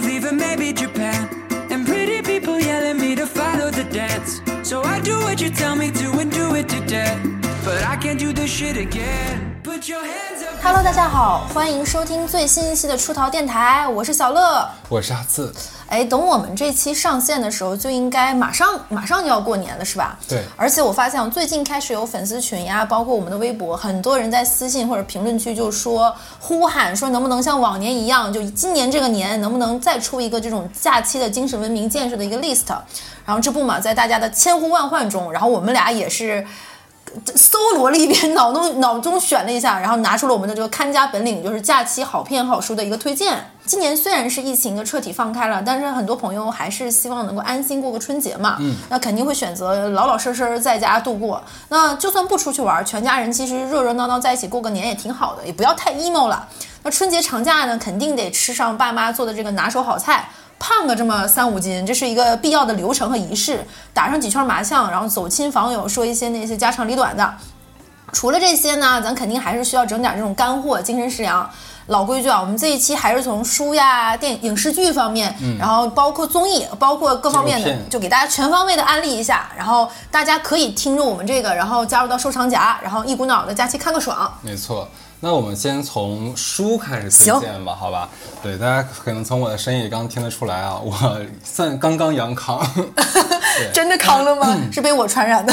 [0.00, 1.28] of even maybe Japan.
[1.70, 4.40] And pretty people yelling me to follow the dance.
[4.68, 7.20] So I do what you tell me to and do it to death.
[7.64, 9.59] But I can't do this shit again.
[10.62, 14.68] Hello，大家好，欢迎收听最新一期的出逃电台，我是小乐。
[14.90, 15.50] 我是阿次，
[15.88, 20.18] 哎，等我们这期上线的时候，就应该马上马上就要过年了，是吧？
[20.28, 32.68] 对而且我发现最近开始有粉丝群呀，包括我们的微博，很多人在私信或者评论区就说呼喊说能不能像往年一样，就今年这个年能不能再出一个这种假期的精神文明建设的一个 list。
[33.24, 36.46] 然后这不嘛，在大家的千呼万唤中，然后我们俩也是。
[37.34, 43.50] 搜罗了一遍，脑中脑中选了一下，然后拿出了我们的这个看家本领，就是假期好片好书的一个推荐。
[43.66, 48.56] 今年虽然是疫情的彻底放开了，但是很多朋友还是希望能够安心过个春节嘛。
[48.58, 51.42] 嗯，那肯定会选择老老实实在家度过。
[51.68, 56.48] 那就算不出去玩，全家人其实热热闹闹在一起过个年也挺好的，也不要太 emo 了。
[56.82, 60.28] 那春节长假呢，肯定得吃上爸妈做的这个拿手好菜。
[60.60, 63.66] 胖个这么三五斤，这是一个必要的流程和仪式。
[63.94, 67.34] 打上几圈麻将，然后走亲访友，说一些那些家长里短的。
[68.12, 71.48] 除了这些呢，咱肯定还是需要整点这种干货，精神食粮。
[71.86, 79.50] 老规矩啊，我们这一期还是从书呀、电影视剧方面，然后包括综艺，包括各方面的就给大家全方位的安利一下。
[79.56, 84.32] 然后大家可以听着我们这个，然后加入到收藏夹，然后一股脑的假期看个爽。
[84.42, 84.86] 没错。
[85.22, 88.08] 那我们先从书开始推荐吧，好吧？
[88.42, 90.94] 对，大家可能从我的声音也刚听得出来啊，我
[91.44, 92.58] 算刚刚阳康。
[93.74, 94.46] 真的康了吗？
[94.56, 95.52] 嗯是被我传染的。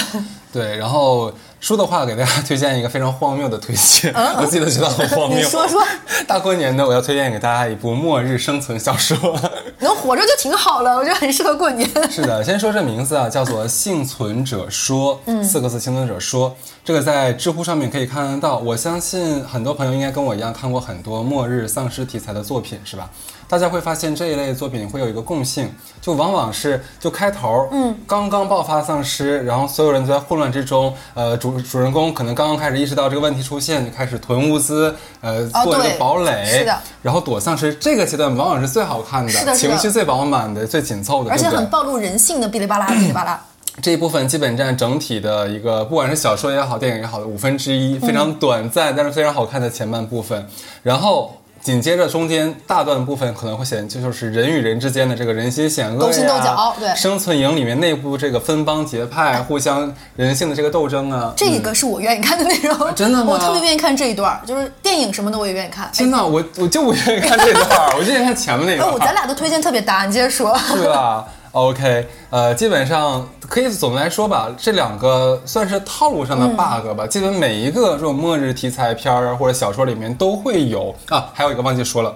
[0.54, 5.38] 对，然后书的话，给大家推荐一个非常荒谬的推荐， 我自己都觉得很荒谬。
[5.38, 5.84] 嗯 你说说，
[6.28, 9.18] 大过年的，我要推荐给大家一部末日生存小说。
[9.80, 11.90] 能活着就挺好了，我觉得很适合过年。
[12.12, 18.60] 是的，先说这名字啊，叫做《幸存者说》，嗯四个字，幸存者说，这个在知乎上面可以看得到。
[18.60, 23.10] 我相信很多朋友应该跟我一样看过很多末日丧尸题材的作品，是吧？
[23.48, 37.74] 大家会发现这一类作品会有一个共性，就往往是就开头，嗯，刚刚爆发丧尸，然后所有人都在混乱之中，呃，主主人公可能刚刚开始意识到这个问题出现，就开始囤物资，呃，哦做一个堡垒，是的，然后躲丧尸。
[37.76, 43.46] 这个阶段往往是最好看的，情绪最饱满的，最紧凑的，而且很暴露人性的哔哩吧啦， 哔哩吧啦。
[43.80, 50.48] 这一部分基本占整体的一个，不管是小说也好，电影也好的五分之一，非常短暂、但是非常好看的前半部分。
[50.82, 61.34] 然后紧接着中间大段部分可能会显，这就是人与人之间的这个人心险恶呀，勾心斗角对生存营里面内部这个分帮结派、互相人性的这个斗争啊。
[61.36, 65.90] 这个是我愿意看的内容、真的吗我特别愿意看这一段，就是电影什么的我也愿意看。
[65.92, 68.94] 真的，我我就不愿意看这段儿，我就愿意看前面那哎，段儿。
[68.96, 70.58] 我咱俩的推荐特别搭，你接着说。
[70.58, 71.28] 是吧
[71.58, 77.08] ？OK，呃，基本上可以总的来说吧，这两个算是套路上的 bug 吧。
[77.08, 81.32] 基本每一个这种末日题材片儿或者小说里面都会有啊。
[81.34, 82.16] 还有一个忘记说了，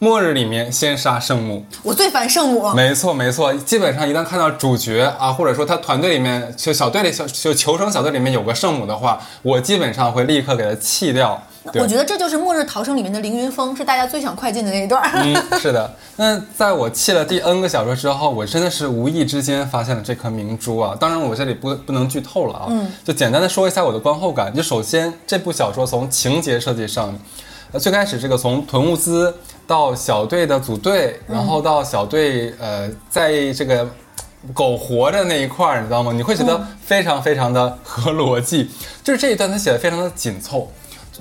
[0.00, 3.54] 末日里面先杀圣母，我最烦圣母，没错没错。
[3.54, 11.40] 基本上一旦看到主角啊，或者说他团队里面就小队里小就求生小队里面有个圣母的话，我基本上会立刻给他弃掉。
[11.72, 15.10] 对我觉得这就是《末日逃生》里面的凌云峰，是大家最想快进的那一段儿。
[15.14, 15.90] 嗯， 是的。
[16.16, 20.96] 那在我弃了第 N 个小说之后，我真的是无意之间发现了这颗明珠啊！
[21.00, 24.54] 当然，我这里不不能剧透了啊，嗯，就简单的说一下我的观后感。
[24.54, 27.18] 就首先，这部小说从情节设计上，
[27.72, 29.34] 呃，最开始这个从囤物资
[29.66, 33.88] 到小队的组队，然后到小队呃，在这个。
[34.52, 36.12] 苟活着那一块儿，你知道吗？
[36.12, 38.70] 你会觉得非常非常的合逻辑，
[39.02, 40.70] 就是这一段他写的非常的紧凑，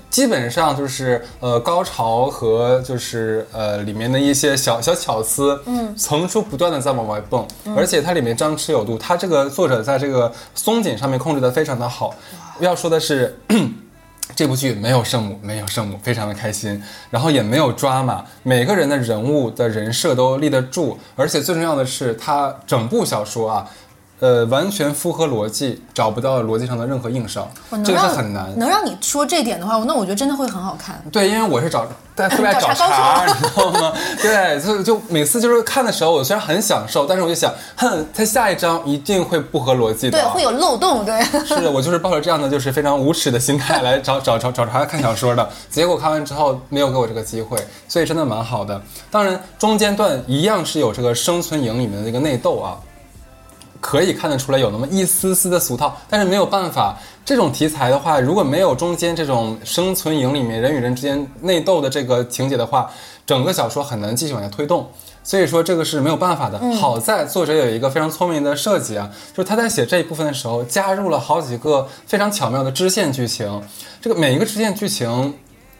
[0.09, 12.14] 基本上就是呃高潮和就是呃里面的一些小小巧思，嗯，层出不穷的在往外蹦，而且它里面张弛有度，它这个作者在这个松紧上面控制的非常的好。
[12.59, 13.40] 要说的是。
[14.36, 23.70] 这部剧没有圣母，没有圣母，非常的开心，然后也没有抓马，每个人的人物的人设都立得住，而且最重要的是，它整部小说啊，
[24.23, 27.45] 呃，完全符合逻辑，找不到逻辑上的任何硬伤
[27.84, 28.57] 这个是很难。
[28.57, 31.03] 能让你说这点的话，那我觉得真的会很好看。
[31.11, 31.85] 对，因为我是找
[32.16, 33.91] 在特别爱 找找茬你知道吗？
[34.23, 40.17] 对，就就每次就是看的时候，我虽然很享受，但是我就想，哼，他下一章一定会不合逻辑的。
[40.17, 41.03] 对，会有漏洞。
[41.03, 47.58] 对，是的，我就是抱着这样的就是非常无耻的心态来找找找找茬看小说的，结果看完之后没有给我这个机会，
[47.90, 48.81] 所以真的蛮好的。
[49.11, 52.78] 当然，中间段一样是有这个生存营里面的这个内斗啊，
[53.84, 62.90] 可以看得出来有那么一丝丝的俗套，但是没有办法，这种题材的话，如果没有中间这种生存营里面人与人之间内斗的这个情节的话，
[63.26, 64.90] 整个小说很难继续往下推动。
[65.26, 66.59] 所以说这个是没有办法的。
[66.76, 73.62] 好在作者有一个非常聪明的设计啊，就是他在写这一部分的时候，加入了好几个非常巧妙的支线剧情。
[74.02, 75.34] 这个每一个支线剧情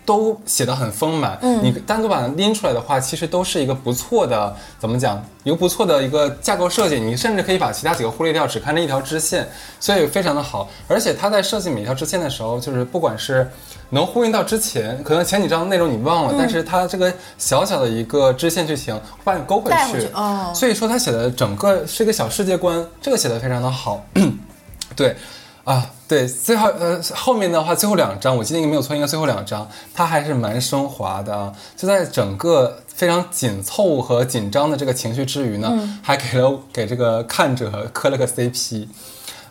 [0.06, 1.38] 都写得很丰满。
[1.42, 5.24] 嗯，你单独把它拎出来的话，其实都是一个不错的，怎么讲？
[5.44, 7.00] 一个不错的一个架构设计。
[7.00, 9.48] 你甚至可以把其他几个忽略掉，只看这一条支线，
[9.80, 10.70] 所以非常的好。
[10.88, 13.50] 而且它在设计每一条支线的时候，就是不管是
[13.90, 20.02] 能呼应到之前，可能前几章内容你忘了，但是它这个小小的一个支线剧情会把你勾回去。
[20.02, 24.04] 去哦所以说他写的整个是一个小世界观，这个写的非常的好。
[24.96, 25.16] 对，
[25.64, 35.74] 啊，对，最后呃后面的话，最后两章我记得应该没有错，应该最后两章它还是蛮升华的啊，就在整个非常紧凑和紧张的这个情绪之余呢，
[36.04, 38.88] 还给了给这个看者磕了个 CP。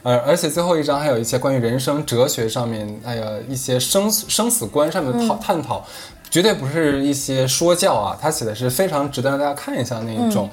[0.05, 5.85] 而，而且最后一章还有一些关于人生哲学上面，哎呀，一些生死生死观上面的讨、探讨，
[6.31, 10.49] 绝对不是一些说教啊，他写的是非常值得让大家看一下那一种。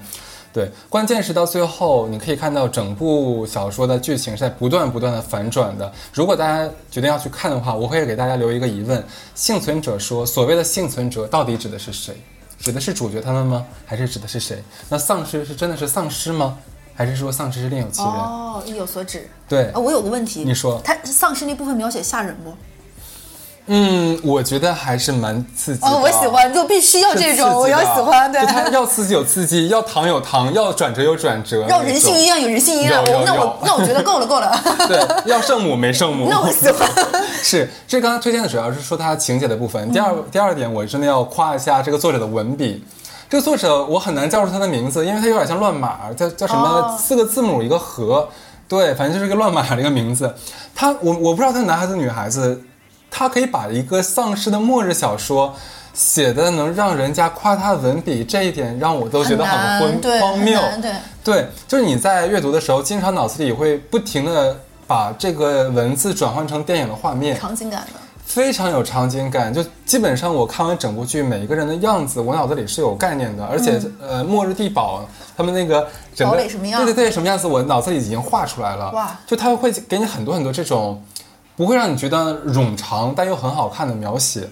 [0.52, 5.92] 对，关键是到最后，你可以看到整部小说的剧情是在不断不断的反转的。
[6.12, 9.04] 如果大家决定要去看的话，我会给大家留一个疑问：
[9.36, 12.16] 幸存者说，所谓的幸存者到底指的是谁？
[12.60, 13.66] 指的是主角他们吗？
[13.86, 14.62] 还是指的是谁？
[14.90, 16.58] 那丧尸是真的是丧尸吗？
[16.96, 18.12] 还是说丧尸是另有其人？
[18.12, 19.30] 哦，意有所指。
[19.48, 22.54] 对啊，，我有个问题，你说他丧尸那部分描写吓人不？
[23.72, 25.88] 嗯，我觉得还是蛮刺激的。
[25.88, 28.48] 哦，我喜欢，就必须要这种，我要喜欢，对就。
[28.48, 35.00] 它要刺激有刺激，要糖有糖，要转折有转折，要人性那种一样有人性一样，有有我那我那我觉得够了够了，对，
[35.32, 36.28] 要圣母没圣母。
[36.32, 36.90] 那我喜欢。
[37.44, 39.92] 是，这刚刚推荐的主要是说它情节的部分。
[39.92, 42.84] 第二，第二点，我真的要夸一下这个作者的文笔。
[43.30, 48.28] 这个作者我很难叫出他的名字，因为他有点像乱码，叫叫什么哦四个字母一个和，
[48.68, 50.34] 对，反正就是一个乱码的一个名字。
[50.74, 52.60] 他我我不知道他是男孩子女孩子，
[53.10, 55.56] 他可以把一个丧尸的末日小说。
[55.92, 59.52] 写的能让人家夸他的文笔，这一点让我都觉得很
[59.82, 60.62] 荒荒谬。
[60.82, 60.92] 对
[61.22, 64.56] 对，就是你在阅读的时候，经常脑子里会不停的
[64.88, 68.00] 把这个文字转换成电影的画面，场景感的。
[68.24, 69.54] 非常有场景感。
[69.54, 73.44] 就基本上我看完整部剧，每一个人的样子，我脑子里是有概念的。
[73.44, 75.04] 而且，呃，末日地堡
[75.36, 75.86] 他们那个
[76.16, 78.92] 整个堡垒什么样对对对，什么样子，我脑子里已经画出来了。
[78.92, 81.04] 哇就他会给你很多很多这种，
[81.60, 84.48] 不会让你觉得冗长但又很好看的描写。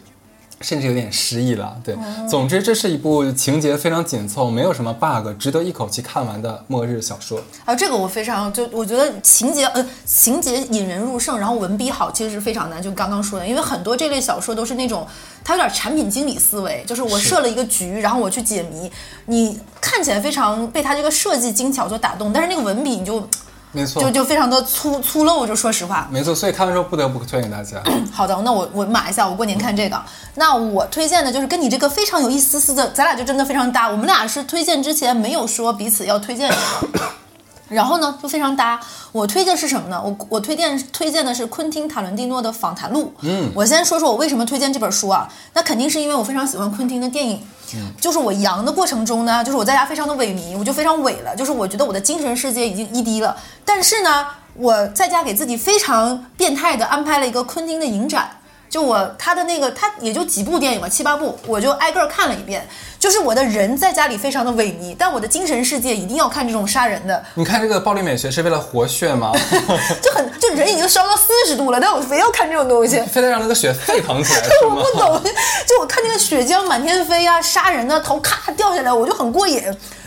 [0.59, 1.95] 甚至有点诗意了，对。
[2.27, 7.39] 总之，这是一部情节非常紧凑，没有什么 bug，值得一口气看完的末日小说。
[7.63, 12.81] 啊，这个我非常就我觉得情节呃情节引人入胜，然后文笔好，其实是非常难。
[12.81, 15.05] 就刚刚说的，因为很多这类小说都是那种
[15.43, 18.91] 它有点产品经理思维，就是我设了一个局，然后我去解谜，
[19.27, 23.29] 你看起来非常被它这个设计精巧所打动，但是那个文笔你就
[23.77, 26.07] 没错，就就非常的粗粗陋，就说实话。
[26.11, 26.33] 没错。
[26.33, 27.81] 所以看完之后不得不推荐给大家。
[28.11, 30.01] 好的，那我我码一下，我过年看这个。
[30.35, 33.89] 那我推荐的就是跟你这个非常有一丝丝的，咱俩就真的非常搭。
[33.89, 36.99] 我们俩是推荐之前没有说彼此要推荐什么。
[37.69, 38.79] 然后呢，就非常搭。
[39.11, 40.01] 我推荐是什么呢？
[40.03, 43.13] 我我推荐推荐的是昆汀塔伦蒂诺的访谈录。
[43.21, 45.27] 嗯，我先说说我为什么推荐这本书啊？
[45.53, 47.41] 那肯定是因为我非常喜欢昆汀的电影。
[47.75, 53.35] 嗯，就是我阳的过程中呢，就是我在家非常的萎靡，我就非常萎了，就是我觉得我的精神世界已经一低了。
[53.65, 58.29] 但是呢，我在家给自己非常变态的安排了一个昆汀的影展。
[58.69, 62.67] 就我他的那个，他也就几部电影吧，七八部，我就挨个儿看了一遍。
[62.99, 69.31] 就是我的人在家里非常的萎靡，但我的精神世界一定要看这种杀人的，你看这个暴力美学是为了活血吗？
[70.01, 72.99] 就很就人已经烧到四十度了，但我非要看这种东西。
[73.01, 74.81] 非得让那个血沸腾起来 是我？
[74.81, 75.21] 不懂，
[75.67, 79.63] 就我看那个血浆满天飞啊，杀人的头咔掉下来，我就很过瘾。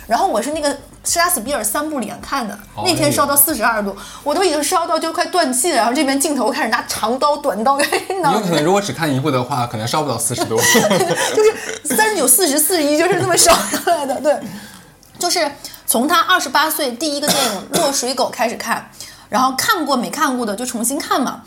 [0.09, 5.77] 然后我是那个杀死比尔三部连看的，哦那天烧到四十二度，我都已经烧到就快断气了。
[5.79, 10.57] 然后这边镜头开始拿长刀、短刀开始你挠有可能如果只看一部的话，可能烧不到四十度。
[11.35, 14.21] 就是三十九、四十、四十一，就是这么烧上来的。
[14.21, 14.39] 对，
[15.19, 15.51] 就是
[15.87, 18.91] 从他二十八岁第一个电影《落水狗》开始看，
[19.31, 21.43] 然后看过没看过的就重新看嘛。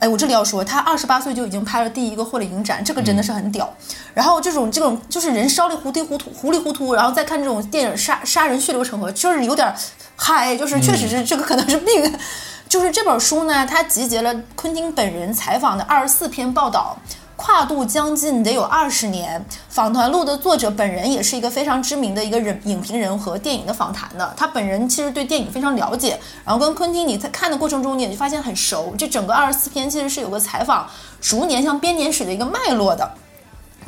[0.00, 3.72] 哎，我这里要说，他二十八岁就已经拍了第一个获了影展，这个真的是很屌。
[4.14, 9.72] 然后这种这种就是人烧的糊里糊涂、糊里糊涂，然后再看这种电影杀杀人血流成河，就是有点
[10.16, 12.12] 嗨，就是确实是这个可能是病。
[12.66, 16.96] 就是这本书呢，它集结了昆汀本人采访的二十四篇报道，
[17.40, 19.42] 跨度将近得有二十年。
[19.70, 28.94] 访谈录的作者本人也是一个非常知名的一个人影评人和电影的访谈的，他本人其实对电影非常了解，然后跟昆汀你在看的过程中，你也就发现很熟。
[28.98, 30.86] 这整个二十四篇其实是有个采访，
[31.18, 33.10] 逐年像编年史的一个脉络的。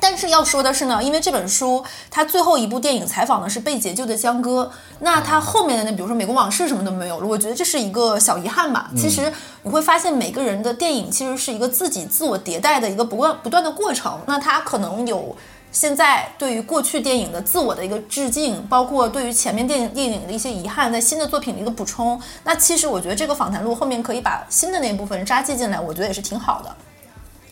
[0.02, 4.68] 但是要说的是呢，因为这本书它最后一部电影采访的是被解救的江歌，
[4.98, 8.90] 那它后面的那比如说《美国往事》什么都没有了，我觉得这是一个小遗憾吧。
[8.96, 9.32] 其实
[9.62, 15.36] 你会发现每个人的电影其实是一个自己自我迭代的一个不断不断的过程，那它可能有。
[15.70, 22.20] 现在对于过去电影的自我的一个致敬，包括对于前面电影电影的一些遗憾，在新的作品的一个补充。
[22.44, 26.76] 那其实我觉得这个访谈录后面可以把新的那部分扎记进来，我觉得也是挺好的。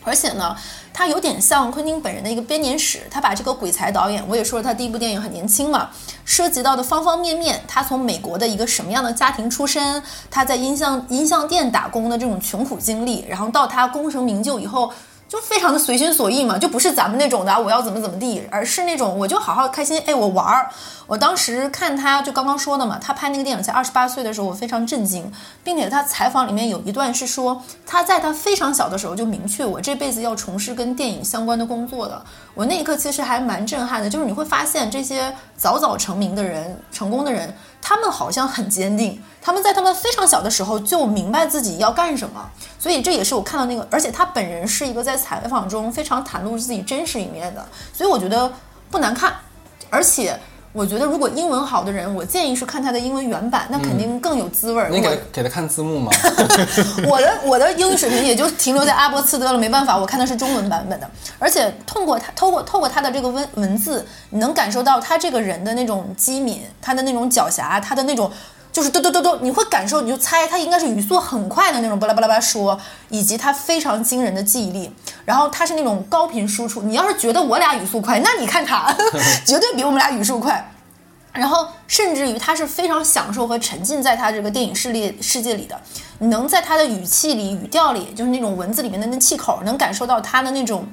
[0.03, 0.55] 而且呢，
[0.93, 5.89] 他有点像昆汀本人的一个编年史，他把这个鬼才导演，我也说了，他第一部电影很年轻嘛，
[6.25, 14.91] 涉及到的方方面面，他从美国的一个什么样的家庭出身，他在音像音像店打工的这种穷苦经历，然后到他功成名就以后。
[15.31, 20.69] 就非常的随心所欲嘛，就不是咱们那种的我要怎么怎么地，而是那种我就好好开心，哎，我玩儿。
[21.07, 25.31] 我当时看他就刚刚说的嘛，他拍那个电影才二十八岁的时候，我非常震惊，
[25.63, 32.21] 并且他采访里面有一段是说他在他非常小的时候就明确我这辈子要从事跟电影相关的工作的。
[32.53, 42.49] 我那一刻其实还蛮震撼的，就是你会发现这些早早成名的人、成功的人，他们好像很坚定，他们在他们非常小的时候就明白自己要干什么。
[42.77, 48.53] 所以这也是我看到那个，而且他本人是一个在采访中非常袒露自己真实一面的，所以我觉得
[48.89, 49.33] 不难看，
[49.89, 50.39] 而且。
[50.73, 54.89] 我觉得如果英文好的人，我建议是看他的英文原版，那肯定更有滋味儿。
[54.89, 56.11] 你给给他看字幕吗？
[57.07, 61.09] 我的我的英语水平也就停留在阿波茨德了，没办法，我看的是中文版本的。
[61.37, 68.31] 而且通过他，透过透过他的这个文文字，你能感受到他这个人的那种机敏，他的那种狡黠，他的那种。
[68.71, 74.91] 就是嘟嘟嘟嘟，你会感受，你就猜他应该是语速很快的那种，巴拉巴拉巴拉说，以及他非常惊人的记忆力，
[75.25, 76.81] 然后他是那种高频输出。
[76.81, 78.95] 你要是觉得我俩语速快，那你看他
[79.45, 80.71] 绝对比我们俩语速快。
[81.33, 85.79] 然后甚至于他是非常享受和沉浸在他这个电影世界世界里的，
[86.19, 90.85] 你能在他的语气里、语调里，就是那种文字里面的那气口，能感受到他的那种。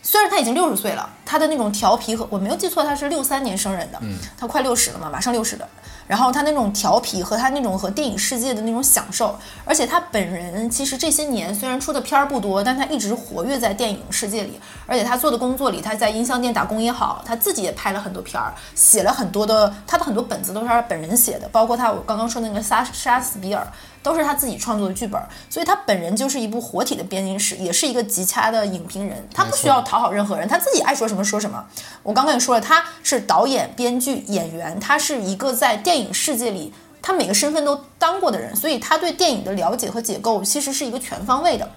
[0.00, 5.68] 虽然他已经六十岁了，他的那种调皮和我没有记错，他是六三年生人的，嗯，他快六十了嘛，马上六十的。
[6.06, 14.60] 然后他那种调皮和他那种和电影世界的那种享受，而且他本人其实这些年虽然出的片儿不多，但他一直活跃在电影世界里。
[14.86, 23.66] 而且他做的工作里，他在音像店打工也好，他自己也拍了很多片儿，写了很多的他的很多本子都是他本人写的，包括他我刚刚说那个杀杀死比尔
[24.04, 25.20] 都是他自己创作的剧本。
[25.50, 29.26] 所以他本人就是一部活体的编年史，也是一个极佳的影评人。
[29.34, 31.64] 他不需要讨好任何人，他自己爱说什么说什么。
[32.04, 41.68] 我刚刚也说了，他是导演、编剧、演员，他是一个在电影世界里，他每个身份都当过的人，所以他对电影的了解和解构其实是一个全方位的。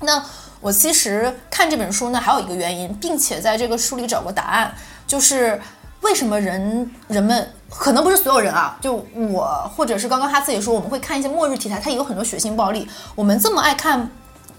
[0.00, 0.24] 那
[0.60, 4.74] 我其实看这本书呢，还有一个原因，并且在这个书里找过答案，
[5.06, 5.60] 就是
[6.00, 14.10] 为什么人人们可能不是所有人啊，就我或者是刚刚他自己说，我们会看一些末日题材，它也有很多血腥暴力，我们这么爱看。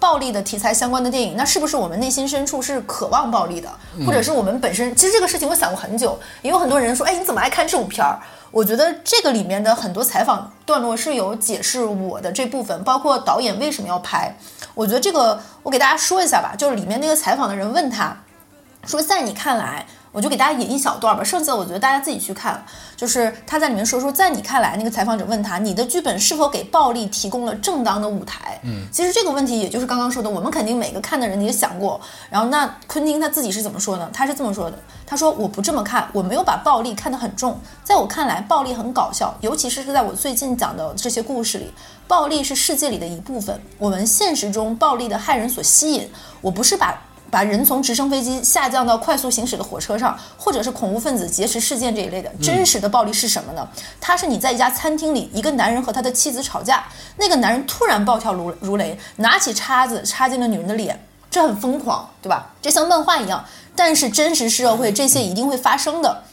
[0.01, 3.69] 暴力的题材相关的电影，那是不是我们内心深处是渴望暴力的，
[4.05, 4.95] 或者是我们本身？
[4.95, 8.17] 其实这个事情我想过很久，也有很多人说，哎，你怎么爱看这种片儿？
[8.49, 14.33] 我觉得这个里面的很多采访段落是有解释我的这部分，包括导演为什么要拍。
[14.73, 18.15] 我觉得这个我给大家说一下吧，就是里面那个采访的人问他，
[18.85, 19.85] 说在你看来。
[20.11, 22.63] 我就给大家引一小段吧，剩下的我觉得大家自己去看。
[22.95, 28.59] 就是他在里面说说，在你看来，那个采访者问他，你的剧本是否给暴力提供了正当的舞台？
[28.63, 32.01] 嗯，其实这个问题也就是刚刚说的，我们肯定每个看的人也想过。
[32.29, 34.09] 然后那昆汀他自己是怎么说呢？
[34.11, 41.71] 他是这么说的，他说我不这么看，我没有把暴力看得很重，在我看来，暴力很搞笑，尤其是是在我最近讲的这些故事里，
[42.07, 46.09] 暴力是世界里的一部分，我们现实中暴力的害人所吸引。
[46.41, 46.99] 我不是把。
[47.29, 53.67] 把人从直升飞机下降到快速行驶的火车上，或者是恐怖分子劫持事件这一类的，真实的暴力是什么呢？
[54.01, 56.85] 它是你在一家餐厅里，一个男人和他的妻子吵架，
[57.17, 62.51] 那个男人突然暴跳如如雷，拿起叉子插进了女人的脸，这很疯狂，对吧？
[62.61, 63.45] 这像漫画一样，
[63.75, 66.23] 但是真实社会这些一定会发生的。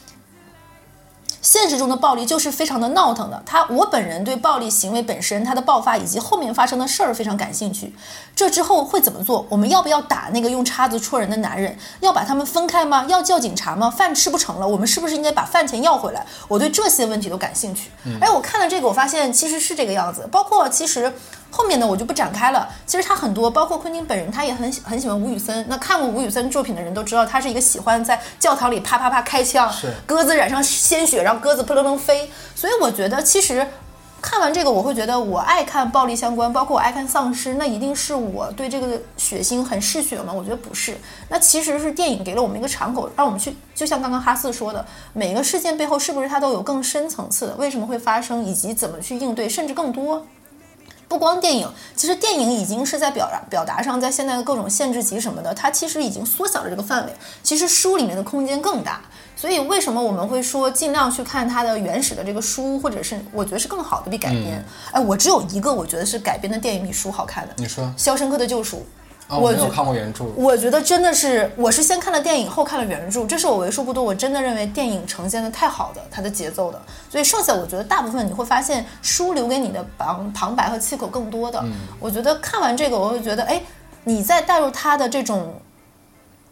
[1.47, 3.41] 现实中的暴力就是非常的闹腾的。
[3.45, 7.95] 他，我本人对暴力行为本身、它的爆发以及后面发生的事儿非常感兴趣。
[8.35, 9.45] 这之后会怎么做？
[9.47, 11.77] 我们要不要打那个用叉子戳人的男人？
[12.01, 13.05] 要把他们分开吗？
[13.07, 13.89] 要叫警察吗？
[13.89, 16.25] 饭吃不成了，我们是不是应该把饭钱要回来？
[16.49, 17.91] 我对这些问题都感兴趣。
[18.19, 20.27] 哎，我看了这个，我发现其实是这个样子。
[20.29, 21.13] 包括其实。
[21.49, 22.67] 后面呢，我就不展开了。
[22.85, 25.65] 其实他很多，包括昆汀本人，他也很很喜欢吴宇森。
[25.67, 29.71] 那看过吴宇森作品的人都知道，他是一个喜欢在教堂里啪啪啪开枪，
[30.05, 32.29] 鸽子染上鲜血，然后鸽子扑棱棱飞。
[32.53, 33.65] 所以我觉得，其实
[34.21, 40.33] 看完这个，我会觉得我爱看暴力相关，包括我爱看丧尸，那一定是我对这个血腥很嗜血吗？
[40.33, 40.97] 我觉得不是。
[41.29, 50.25] 那其实是电影给了我们一个敞口，让我们去，就像刚刚哈四说的，每个事件背后是不是它都有更深层次的，为什么会发生，以及怎么去应对，甚至更多。
[51.07, 57.13] 不光电影，其实电影已经是在表达表达上，在现在的各种限制级什么的，它其实已经缩小了这个范围。
[57.41, 59.01] 其实书里面的空间更大，
[59.35, 64.63] 所以为什么我们会说尽量去看它的原始的这个书，或者是我觉得是更好的比改编。
[64.91, 67.53] 哎，我只有一个我觉得是改编的电影比书好看的。
[67.57, 68.77] 你说《肖申克的救赎》。
[69.29, 81.61] 我没有看过原著，我觉得真的是，我是先看了电影后看了原著，这是我为数不多，我真的认为电影呈现的太好的，它的节奏的，所以剩下我觉得大部分你会发现书留给你的旁旁白和气口更多的。
[81.99, 83.61] 我觉得看完这个，我会觉得，哎，
[84.05, 85.53] 你再带入他的这种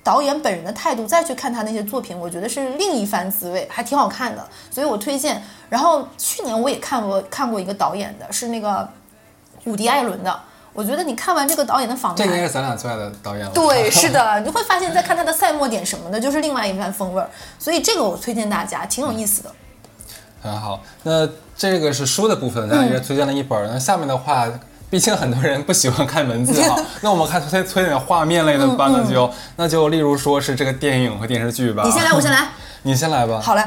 [0.04, 5.42] 导演本人的态度，再去看他那些作品，我觉得是另一番滋味，还挺好看的，所以我推荐。
[5.70, 8.86] 然后去年我也看过看过一个导演的，是那个
[9.64, 10.38] 伍迪·艾伦的。
[10.76, 13.52] 我觉得你看完这个导演的访谈，这应该是咱俩最爱的导演了。
[13.54, 17.30] 对， 是的，你会发现在看他的赛末点什么的，就是另外一番风味儿。
[17.58, 19.50] 所以这个我推荐大家，挺有意思的。
[20.44, 21.28] 很好，那
[21.58, 23.70] 这个是书的部分，咱俩也推荐了一本儿。
[23.72, 24.46] 那下面的话，
[24.90, 31.84] 毕竟很多人不喜欢看文字哈， 那我们看推推点画面类的吧，那就那就例如说是这个电影和电视剧吧。
[31.86, 32.50] 你先来，我先来。
[32.84, 33.40] 你先来吧。
[33.42, 33.64] 好嘞，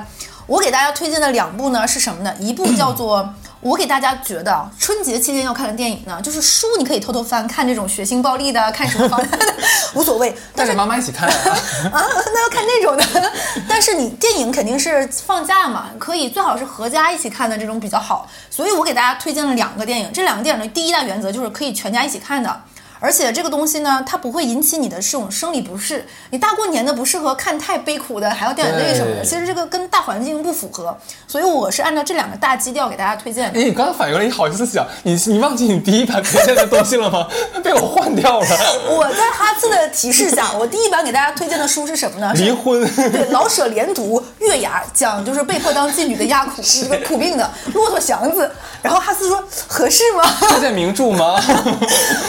[0.46, 2.34] 我给大家推荐的两部呢是什么呢？
[2.38, 3.34] 一部叫做。
[3.60, 9.54] 我给大家觉得啊，春节期间要看的电影呢，就是书你可以偷偷翻，看这种血腥暴力的，看什么方向的
[9.94, 11.28] 无所谓， 带着妈妈一起看
[11.90, 13.32] 啊，那要看那种的。
[13.68, 18.28] 但是你电影肯定是放假嘛，可以最好是合家一起看的这种比较好。
[18.48, 22.62] 所以我给大家推荐了两个电影，这两个电影的第一大原则就是可以全家一起看的。
[23.00, 26.04] 而且这个东西呢，它不会引起你的这种生理不适。
[26.30, 29.24] 你大过年的不适合看太悲苦的，还要掉眼泪什么的。
[29.24, 33.48] 其实这个跟大环境不符合，所以我是按照这两个大基调给大家推荐。
[33.50, 34.86] 哎，你刚刚反应过来，你好意思讲？
[35.04, 37.28] 你你忘记你第一版推荐的东西了吗？
[37.62, 38.46] 被我换掉了。
[38.90, 42.32] 我在哈次的提示下，我第一版给大家推荐的书是什么呢？
[42.34, 42.84] 离婚。
[43.12, 46.62] 对，老舍连读《月牙》，讲就是被迫当妓女的压苦
[47.06, 48.50] 苦命的 骆驼祥子。
[48.82, 50.22] 然后哈斯说合适吗？
[50.40, 51.40] 推荐名著吗？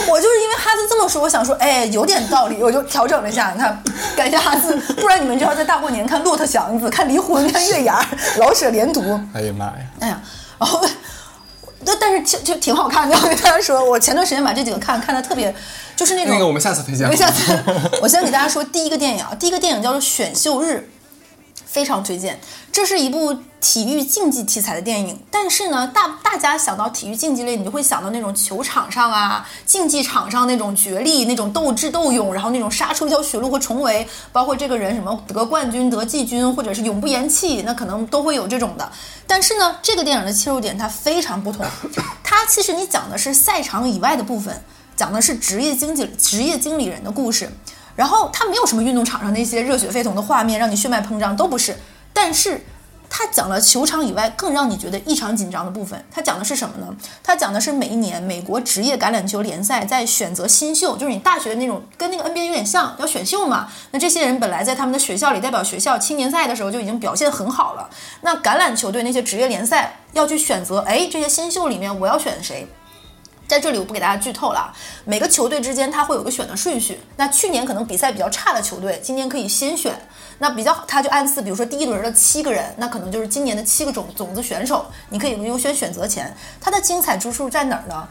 [0.08, 0.59] 我就是因为。
[0.60, 3.50] 哈斯这么说，我想说，哎，有点道理，我就调整了一下。
[3.52, 3.82] 你看，
[4.16, 8.00] 感谢哈斯，不然你们就要在大过年看《骆驼祥子》、看《离婚》、看《月牙》、
[8.38, 9.00] 老舍连读。
[9.32, 9.74] 哎呀妈呀！
[10.00, 10.20] 哎呀，
[10.58, 10.80] 然后，
[11.84, 13.16] 但但是就就挺好看的。
[13.16, 15.54] 我跟大家说，我前段时间把这几个看看的特别，
[15.96, 16.34] 就是那种。
[16.34, 17.08] 那个我们下次推荐。
[17.08, 17.58] 我下次，
[18.02, 20.88] 我先给大家说第一个电影啊，第一个电影叫做《选秀日》。
[21.66, 22.40] 非常推荐，
[22.72, 25.18] 这是一部体育竞技题材的电影。
[25.30, 38.90] 但是呢，大大家想到体育竞技类，你就会想到那种球场上啊，竞技场上那种角力、那种斗智斗勇，然后那种杀出一条血路和重围，包括这个人什么得冠军、得季军，或者是永不言弃，那可能都会有这种的。
[39.26, 41.64] 但是呢，这个电影的切入点它非常不同，
[42.24, 44.62] 它其实你讲的是赛场以外的部分，
[44.96, 47.50] 讲的是职业经济、职业经理人的故事。
[47.96, 51.76] 然后它没有什么运动场上那些热血沸腾的画面，让你血脉膨胀都不是。
[52.14, 52.64] 但是，
[53.12, 56.02] 它讲了球场以外更让你觉得异常紧张的部分。
[56.12, 56.94] 它讲的是什么呢？
[57.24, 63.68] 它讲的是每一年美国职业橄榄球联赛在选择新秀，就是你大学的那种，跟那个 NBA 有点像，要选秀嘛。
[63.90, 67.90] 那这些人本来在他们的学校里代表学校青年赛的时候就已经表现很好了。
[68.20, 72.66] 那橄榄球队那些职业联赛要去选择，哎，这些新秀里面我要选谁？
[73.48, 74.72] 在这里我不给大家剧透了，
[75.04, 77.00] 每个球队之间它会有个选的顺序。
[77.16, 80.00] 那去年可能比赛比较差的球队，今年可以先选。
[80.40, 86.34] 那比较他就按次，比如说第一轮的七个人，那可能就是今年的七个种种子选手，你可以优先选择权。
[86.60, 88.08] 它的精彩之处在哪儿呢？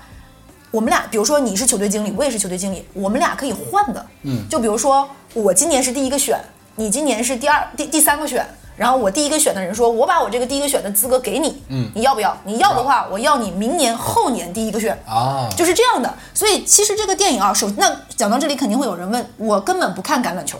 [0.71, 4.05] 我们俩，比如说你是球队经理，我也是球队经理，我们俩可以换的。
[4.21, 6.39] 嗯，就比如说我今年是第一个选，
[6.75, 8.45] 你今年是第二、第第三个选。
[8.77, 12.37] 然后我第一个选的人说：“我把我这个第一个选的资格给你，嗯，你要不要？
[12.45, 16.13] 你要的话，我要你明年后年第一个选啊，就是这样的。
[16.33, 20.57] 所以其实这个电影啊，首那讲到这里，肯定会有人问我，根本不看橄榄球，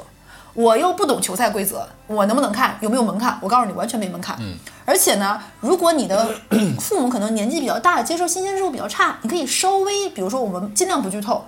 [0.54, 2.78] 我又不懂球赛规则，我能不能看？
[2.82, 3.38] 有没有门槛？
[3.42, 4.36] 我告诉你，完全没门槛。
[4.40, 6.36] 嗯，而且呢，如果你的
[6.80, 11.46] 父母可能年纪比较大，接受新鲜事物比较差，你可以稍微，比如说我们尽量不剧透，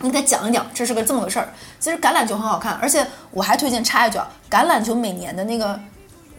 [0.00, 1.48] 你给他讲一讲，这是个这么个事儿。
[1.80, 4.18] 其实橄榄球很好看，而且我还推荐插一句，
[4.50, 5.78] 橄榄球每年的那个。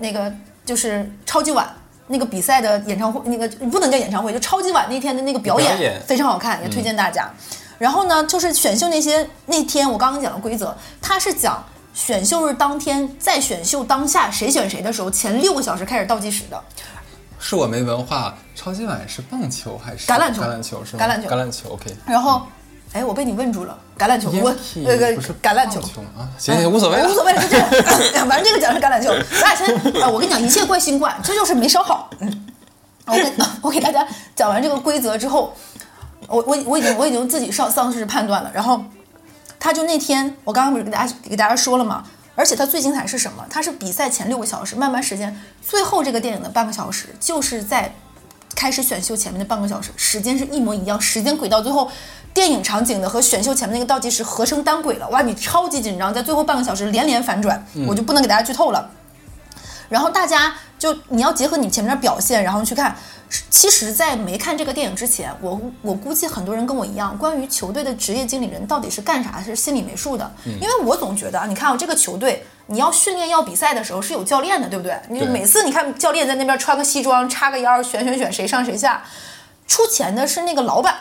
[0.02, 0.32] 那个
[0.66, 1.68] 就是超级碗
[2.08, 7.30] 那个比赛的演唱会，那个不能叫演唱会，就超级碗那天的那个表演非常好看，也推荐大家。
[7.78, 11.62] 然后呢，就是选秀那些那天我刚刚讲的规则，它是讲
[12.00, 16.64] 选秀日当天在选秀当下谁选谁的时候，前六个小时开始倒计时的。
[17.40, 20.42] 是我没文化，超级碗是棒球还是橄榄球？
[20.42, 21.94] 橄榄球是橄榄球，橄榄球 OK。
[22.06, 22.42] 然后。
[22.92, 25.80] 哎，我被你问住了，橄榄球，我那个橄榄球
[26.18, 27.70] 啊，行行，无所谓，无所谓，就这样。
[28.28, 32.10] 反正这个讲是橄榄球，咱俩先，啊，我跟你讲，一切怪新冠，这就是没烧好。
[32.18, 32.48] 嗯，
[33.06, 35.54] 我给， 我给大家讲完这个规则之后，
[36.28, 38.50] 我我我已经我已经自己上丧失判断了。
[38.52, 38.84] 然后，
[39.60, 42.04] 他就那天，我刚刚不是给大家给大家说了吗？
[42.36, 43.46] 而且他最精彩是什么？
[43.50, 47.94] 他是比赛前六个小时，慢慢时间，最后这个电影的半个小时，就是在
[48.56, 51.92] 开始选秀前面的半个小时，时间是一模一样，时间轨道最后。
[52.32, 58.90] 电影场景的和选秀前面那个倒计时合成单轨了，哇，你超级紧张，在最后半个小时连连反转，我就不能给大家剧透了。
[59.90, 62.96] 然后大家就你要结合你前面的表现，然后去看。
[63.52, 70.32] 其实，在没看这个电影之前，我我估计很多人跟我一样，关于球队的职业经理人到底是干啥，是心里没数的。
[70.46, 75.00] 因为我总觉得啊，你看我这个球队，你要训练要比赛的时候是有教练的，对不对？
[75.10, 79.04] 你每次你看教练在那边穿个西装，插个腰，选选选谁上谁下，
[79.68, 80.96] 出钱的是那个老板。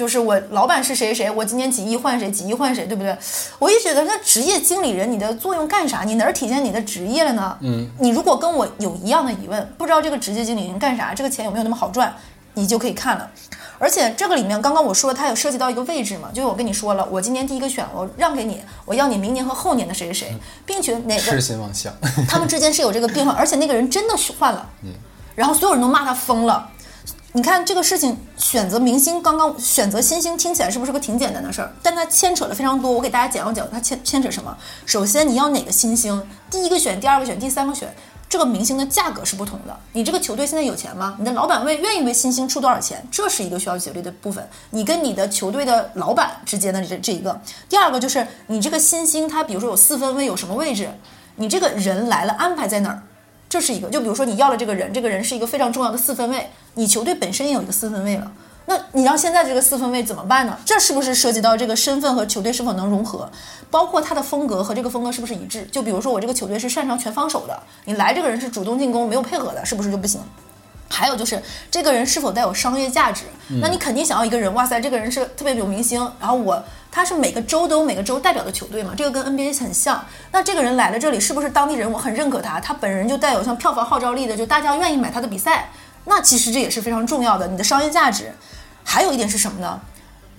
[0.00, 3.14] 就是我老板是谁谁，我今年几亿换谁，几亿换谁，对不对？
[3.58, 6.04] 我一觉得那职业经理人，你的作用干啥？
[6.04, 7.54] 你哪儿体现你的职业了呢？
[7.60, 12.16] 嗯，你如果跟我有一样的疑问，不知道这个职业经理人干啥，这个钱有没有那么好赚，
[12.54, 13.30] 你就可以看了。
[13.78, 20.34] 而且这个里面，刚刚我说它有涉及到一个位置嘛，就是我跟你说了，我今年第一个选，我让给你，我要你明年和后年的谁谁谁，
[20.64, 21.92] 并且哪个痴心妄想。
[22.26, 24.66] 他们之间是有这个变化，而且那个人真的是换了，
[25.34, 26.69] 然后所有人都骂他疯了。
[27.32, 31.70] 你看这个事情，选择明星，刚刚选择新星听起来是不是个挺简单的事儿？
[31.80, 32.90] 但它牵扯了非常多。
[32.90, 34.56] 我给大家讲一讲，它牵牵扯什么？
[34.84, 37.94] 首先你要哪个新星，第一个选，第二个选，第三个选，
[38.28, 39.78] 这个明星的价格是不同的。
[39.92, 41.14] 你这个球队现在有钱吗？
[41.20, 43.06] 你的老板为愿意为新星出多少钱？
[43.12, 44.48] 这是一个需要考虑的部分。
[44.70, 50.90] 你跟你的球队的老板之间的这这一个，第二个就是你这个新星，他比如说有四分位，有什么位置？
[51.36, 53.02] 你这个人来了，安排在哪儿？
[53.50, 58.30] 这是一个，就比如说你要了这个人，这个人是一个非常重要的四分位，你球队本身也有一个四分位了，
[58.66, 60.56] 那你让现在这个四分位怎么办呢？
[60.64, 63.28] 这是不是涉及到这个身份和球队是否能融合，
[63.68, 65.68] 包括他的风格和这个风格是不是一致？
[65.72, 70.20] 就比如说我这个球队是擅长全防守的，你来这个人是主动进攻没有配合的，是不是就不行？
[70.88, 73.24] 还有就是这个人是否带有商业价值？
[73.60, 80.04] 那你肯定想要一个人，哇塞，这个人是特别有明星，然后我他是每个州都有每个州代表的球队嘛，这个跟 NBA 很像。
[80.32, 82.58] 那这个人来了这里，是不是当地人我很认可他？
[82.60, 85.70] 他本人就带有像票房号召力的，就大家愿意买他的比赛。
[86.06, 88.32] 那其实这也是非常重要的，你的商业价值。
[88.82, 89.80] 还有一点是什么呢？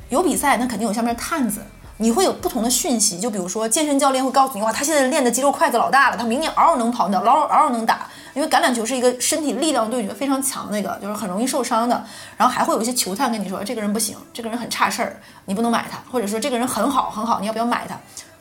[0.10, 1.62] 有比赛，那肯定有下面探子，
[2.02, 3.20] 你会有不同的讯息。
[3.20, 8.08] 就比如说健身教练会告诉你，哇，他现在练的肌肉块子老大了，他明年嗷嗷能跑，嗷嗷嗷嗷能打。
[8.34, 12.04] 因为橄榄球是一个身体力量对决非常强那个，就是很容易受伤的。
[12.38, 17.96] 然后还会有一些球探跟你说，这个人不行，这个人很差事儿，你不能买他，或者说这个人很好很好，你要不要买他？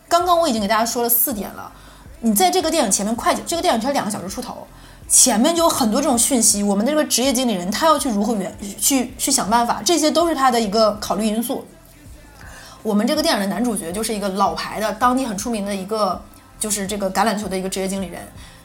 [0.09, 1.71] 刚刚我已经给大家说了四点了，
[2.21, 4.67] 你在这个电影前面快，这个电影才两个小时出头，
[5.07, 6.63] 前面就有很多这种讯息。
[6.63, 11.67] 我们的这个职业经理人他要去如何远去去想办法，这些都是他的一个考虑因素。
[12.83, 16.21] 我们这个电影的男主角就是一个老牌的当地很出名的一个，
[16.59, 18.21] 就是这个橄榄球的一个职业经理人。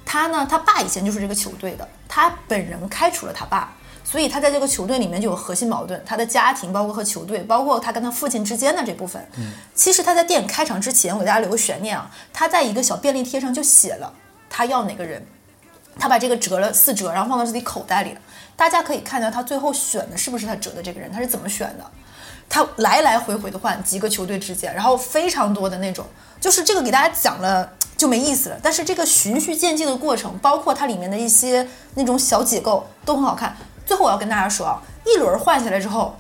[0.06, 3.74] 他呢，他爸以前就是这个球队的，他本人开除了他爸，
[4.04, 6.02] 所以他在这个球队里面就有核心矛盾。
[6.06, 9.28] 他的家庭，包括和球队，包括他跟他父亲之间的这部分。
[9.38, 14.14] 嗯，其实他在电影开场之前，我给大家留个悬念啊，他在一个小便利贴上就写了
[14.50, 15.26] 他要哪个人，
[16.00, 18.22] 他把这个折了四折，然后放到自己口袋里了。
[18.56, 21.92] 大家可以看到他最后选的是不是他折的这个人，他是怎么选的？
[22.50, 26.06] 他来来回回的换几个球队之间，然后非常多的那种，
[26.40, 27.72] 就是这个给大家讲了。
[27.98, 28.60] 就没意思了。
[28.62, 33.56] 但是这个循序渐进的过程，包括它里面的一些那种小解构都很好看。
[33.86, 36.14] 最后我要跟大家说啊，一轮换下来之后，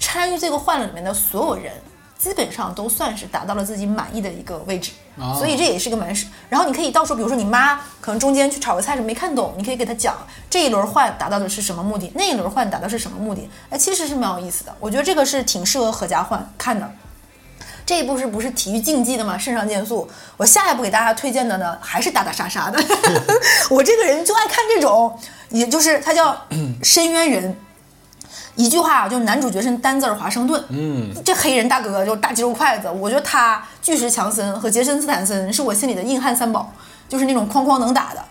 [0.00, 1.72] 参与这个换了里面的所有人，
[2.18, 4.90] 基本上都算是达到了自己满意的一个位置。
[5.38, 6.14] 所以这也是个蛮。
[6.48, 10.16] 然后你可以到时候，比如说你妈可能中间去炒个菜是没看懂，你可以给她讲
[10.48, 13.48] 这一轮换达到的是什么目的，那一轮换达到是什么目的。
[13.70, 14.74] 哎，其实是蛮有意思的。
[14.80, 16.90] 我觉得这个是挺适合合家欢看的。
[17.84, 19.36] 这一部是不是体育竞技的嘛？
[19.36, 20.08] 肾上腺素。
[20.36, 22.82] 我下一步给大家推荐的呢，还是打打杀杀的。
[23.70, 25.18] 我这个人就爱看这种，
[25.50, 26.36] 也就是他叫
[26.82, 27.56] 深渊人。
[28.54, 30.62] 一句话啊，就是男主角是丹泽尔华盛顿。
[30.68, 32.90] 嗯，这黑人大哥就是大肌肉筷子。
[32.90, 36.72] 我觉得他巨石强森和杰森斯坦森是我心里的硬汉三宝，
[37.08, 38.22] 就是那种哐哐能打的。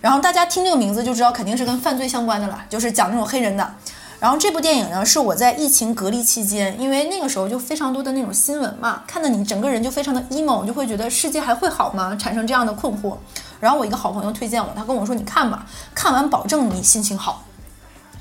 [0.00, 3.74] 然后大家听这个名字就知道，肯定是跟犯罪相关的了，就是讲那种黑人的。
[4.18, 12.14] 然后这部电影呢，是我在疫情隔离期间，因为那个时候就非常多的那种新闻嘛，看得你整个人就非常的 emo，就会觉得世界还会好吗？
[12.20, 13.16] 产生这样的困惑。
[13.60, 15.64] 然后我一个好朋友推荐我，他跟我说：“你看吧，
[15.94, 17.44] 看完保证你心情好。”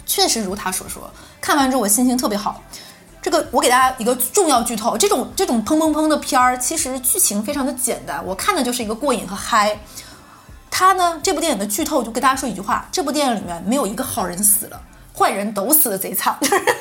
[0.09, 1.07] 确实如他所说，
[1.39, 2.63] 看完之后我心情特别好。
[3.21, 9.79] 这个我给大家一个重要剧透，这种这种砰砰砰的片儿，其实剧情非常的简单，我看的就是一个过瘾和嗨。
[10.71, 14.81] 他呢，这部电影的剧透就跟大家说一句话：这部电影里面没有一个好人死了。
[15.15, 16.35] 坏人都死的贼惨，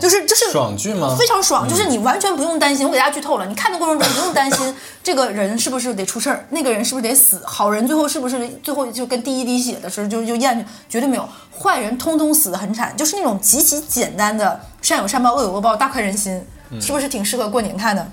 [0.00, 1.16] 就是就是爽剧吗？
[1.18, 2.86] 非常爽，就是你完全不用担心。
[2.86, 11.28] 我给大家剧透了，你看的过程中不用担心 这个人是不是得出事儿，那个人是不是得死，好人最后是不是最后就跟第一滴血的时候就就咽去，绝对没有，
[11.58, 16.44] 坏人通通死的很惨，就是那种极其简单的善有善报恶有恶报，大快人心，
[16.80, 18.06] 是不是挺适合过年看的？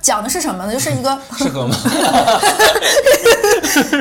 [0.00, 0.72] 讲的是什么呢？
[0.72, 1.76] 就是一个适合吗？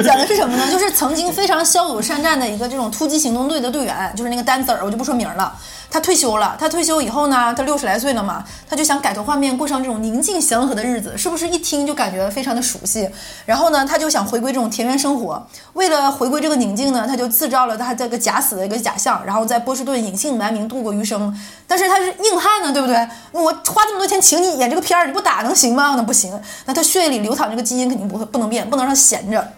[0.05, 0.71] 讲的是什么呢？
[0.71, 5.53] 就是曾经非常骁勇善战的一个这种突击行动队的队员，就是那个丹子儿，我就不说名了。
[5.89, 13.09] 他退休了，他退休以后呢，他六十来岁了嘛，他就想改头换面，过上这种宁静祥和的日子，是不是一听就感觉非常的熟悉？
[13.45, 15.47] 然后呢，他就想回归这种田园生活。
[15.73, 21.33] 为了回归这个宁静呢，他就自造了他这个假死的一个假象，然后在波士顿隐姓埋名度过余生。
[21.65, 22.95] 但是他是硬汉呢，对不对？
[23.31, 25.93] 我花这么多钱请你演这个片儿，你不打能行吗？
[25.95, 29.53] 那不行，那他血液里流淌这个基因肯定不会不能变，不能让闲着，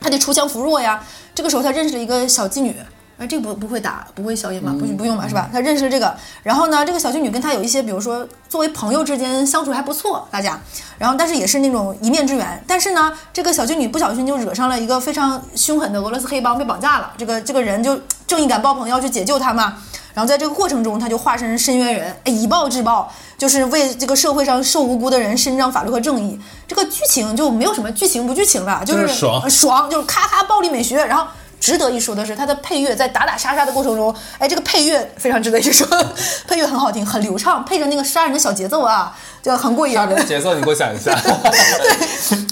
[0.00, 1.04] 他得锄强扶弱呀。
[1.34, 2.74] 这个时候他认识了一个小妓女。
[3.18, 4.70] 哎，这个不不会打，不会消音吧？
[4.78, 5.48] 不不用吧，是吧？
[5.50, 10.60] 他认识了这个，然后呢，这个小仙女跟他有一些，比如说作为朋友之间相处还不错，大家，
[10.98, 12.62] 然后但是也是那种一面之缘。
[12.66, 17.12] 但是呢，这个小仙女不小心就惹上了一个非常凶狠的俄罗斯黑帮，被绑架了。
[17.16, 19.78] 这个这个人就正义感爆棚，要去解救他嘛。
[20.12, 26.38] 然后在这个过程中，他就化身深渊人，哎，以暴制暴，就是为这个社会上受无辜的人伸张法律和正义。
[26.66, 30.96] 这个剧情就没有什么剧情不剧情了，就是爽，就是咔咔暴力美学。
[31.04, 31.26] 然后
[31.66, 35.84] 值得一说的是，它的配乐在打打杀杀的过程中，哎，这个配乐非常值得一说，
[36.46, 39.92] 配乐很好听，很流畅，配着那个杀人的小节奏啊，就很过瘾。
[39.92, 41.12] 杀人的节奏你给我讲一下。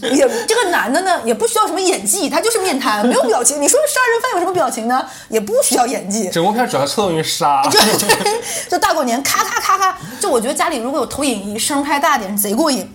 [0.00, 3.62] 对也这个男的呢，也不需要什么演技，他就是面瘫，没有表情。
[3.62, 5.06] 你说杀人犯有什么表情呢？
[5.28, 6.28] 也不需要演技。
[6.30, 12.92] 整部片主要侧重于杀，对对，就大过年咔咔咔咔，就我觉得家里如果有投影仪，声开大点，贼过瘾。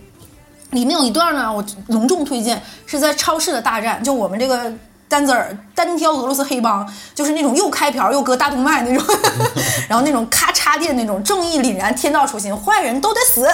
[0.72, 4.72] 里面有一段呢，我隆重推荐，是在超市的大战，就我们这个
[5.10, 9.04] 单子儿单挑俄罗斯黑帮，就是那种又开瓢又割大动脉那种，
[9.90, 13.50] 然后那种咔嚓电那种，正义凛然，天道酬勤，坏人都得死。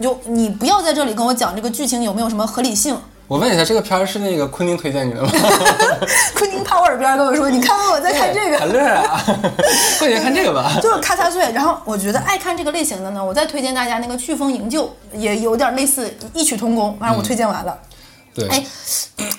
[0.00, 2.98] 就你不要在这里跟我讲这个剧情有没有什么合理性。
[3.26, 5.30] 我问一下，这个片儿是那个昆汀推荐你的吗？
[6.34, 9.24] 昆汀趴我耳边跟我说：“你看看我在看这个。”好乐啊！
[9.98, 10.78] 快点看这个吧。
[10.82, 11.50] 就是咔嚓碎。
[11.52, 16.94] 然后我觉得爱看这个类型的呢，我再推荐大家那个《飓风营救》，也有点类似，异曲同工。
[16.98, 17.78] 反正我推荐完了。
[18.34, 18.64] 对，哎，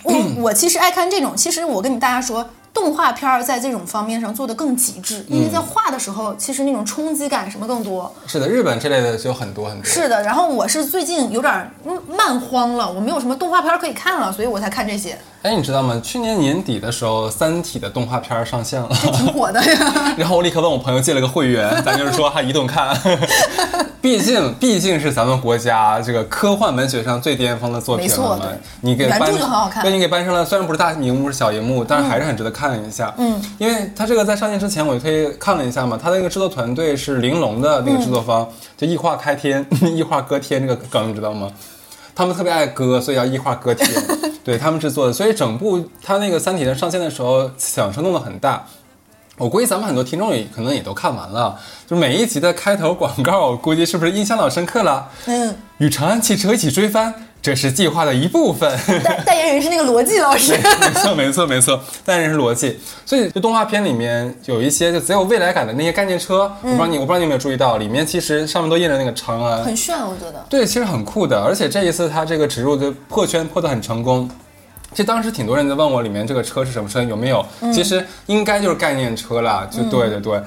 [0.04, 1.36] 我 我其实爱看这种。
[1.36, 8.14] 其实我跟你大家说，动画片儿在这种方面上做的更极致，因为在画的时候，其实那种冲击感什么更多。
[8.26, 9.86] 是的，日本这类的就很多很多。
[9.86, 16.02] 是的，然后我是最近有点嗯漫荒了，我没有什么动画片儿可以看了，所以我才看这些，哎，你知道吗？
[16.04, 18.90] 去年年底的时候，《三体》的动画片儿上线了。
[18.90, 20.14] 挺火的呀。
[20.18, 22.98] 然后我立刻问我朋友借了个会员，咱就是说还一顿看。
[24.02, 28.48] 毕竟毕竟是咱们国家这个科幻文学上最巅峰的作品了嘛。
[28.82, 33.14] 你给搬原著就很好看对，你给搬上了，虽然不是大荧幕是小荧幕，但是还是很值得看一下。
[33.20, 39.64] 嗯，因为它这个在上线之前，我就可以看了一下嘛，它那个制作团队是玲珑的那个制作方，嗯就异化开天，
[39.96, 41.52] 异化歌天这个梗你知道吗？
[42.16, 43.88] 他们特别爱歌，所以要异化歌天，
[44.44, 48.66] 对他们制作的，所以整部他那个《三体》在上线的时候，响声弄得很大。
[49.38, 55.10] 我估计咱们很多听众也可能也都看完了，就每一集的开头广告，我估计是不是印象老深刻了？
[55.26, 57.14] 嗯，与长安汽车一起追番，
[57.46, 58.76] 这是计划的一部分。
[59.04, 60.54] 代代言人是那个逻辑老师。
[60.54, 62.80] 没错，没错，没错，代言人是逻辑。
[63.06, 70.44] 所以，就动画片里面有一些就贼有未来感的那些概念车，我不知道你，我不知道你有没有注意到，里面其实上面都印着那个长安，很炫，我觉得。
[70.50, 71.40] 对，其实很酷的。
[71.40, 74.28] 而且这一次它这个植入的破圈破得很成功。
[74.90, 77.46] 其实当时挺多人在问我里面这个车是什么车，有没有？
[77.72, 80.42] 其实应该就是概念车啦，就对对对。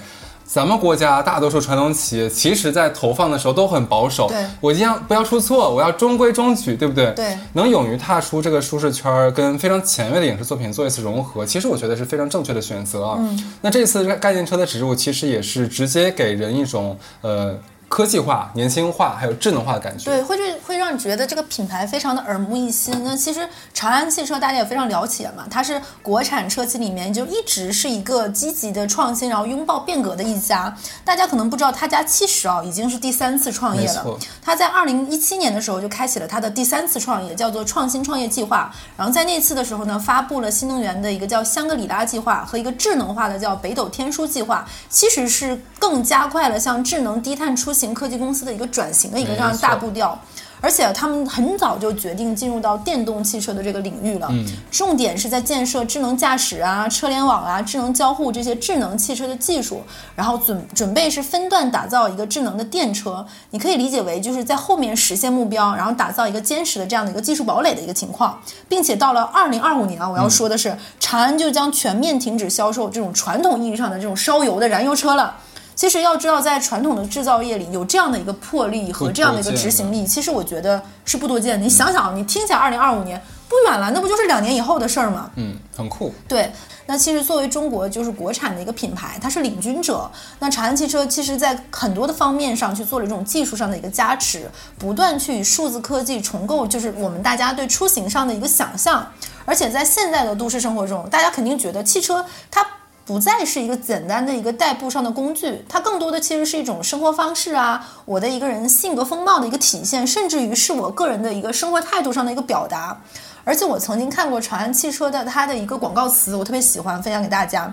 [0.49, 4.27] 咱们国家大多数传统企业，其实在投放的时候都很保守。
[4.29, 7.13] 对我一样不要出错，我要中规中矩，对不对？
[7.13, 13.17] 对能勇于踏出这个舒适圈儿，跟非常前卫的影视作品做一次融合，其实我觉得是非常正确的选择啊。
[13.19, 17.55] 嗯，那这次概念车的植入，其实也是直接给人一种呃
[17.89, 20.05] 科技化、年轻化还有智能化的感觉。
[20.05, 23.03] 对，会觉会让你觉得这个品牌非常的耳目一新。
[23.03, 30.77] 那其实长安汽车大家也非常了解嘛，它是国产车企里面就一直是一个积极的创新，然后拥抱变革的一家。
[31.03, 34.19] 大家可能不知道，他家其实啊已经是第三次创业了错。
[34.43, 38.71] 他在二零一七年的时候就开启了他的第三次创业，叫做创新创业计划。
[38.97, 50.19] 然后在那次的时候呢，发布了新能源的一个叫香格里拉计划和一个智能化的叫北斗天枢计划，其实是更加快了像智能低碳出行科技公司的一个转型的一个这样大步调。
[50.61, 54.29] 而且他们很早就决定进入到电动汽车的这个领域了，
[54.73, 59.85] 重点是在建设智能驾驶啊、车联网啊、智能交互这些智能汽车的技术，
[60.17, 63.25] 然后准准备是分段打造一个智能的电车。
[63.51, 75.37] 你可以理解为就是在后面实现目标，然后打造一个坚实的这样的一个技术堡垒的一个情况，并且到了二零二五年啊，我要说的是，长安就将全面停止销售这种传统意义上的这种烧油的燃油车了。
[75.79, 81.65] 其实要知道，在传统的制造业里，有这样的一个魄力和这样的一个执行力，其实我觉得是不多见的。
[81.65, 85.31] 你想想，你听起来二零二五年不远了，那不就是两年以后的事儿吗？
[85.37, 86.13] 嗯，很酷。
[86.27, 86.53] 对，
[86.87, 90.11] 那其实作为中国就是国产的一个品牌，它是领军者。
[90.41, 99.07] 那长安汽车其实在很多的方面上去做了这种技术上的一个加持，不断去与数字科技重构，就是我们大家对出行上的一个想象。
[99.45, 102.67] 而且在现在的都市生活中，大家肯定觉得汽车它。
[103.09, 113.01] 不再是一个简单的一个代步上的工具，它更多的其实是一种生活方式啊，我的一个人性格风貌的一个体现，甚至于是我个人的一个生活态度上的一个表达。
[113.45, 117.73] 而且我曾经看过长安汽车的它的一个广告词，我特别喜欢分享给大家，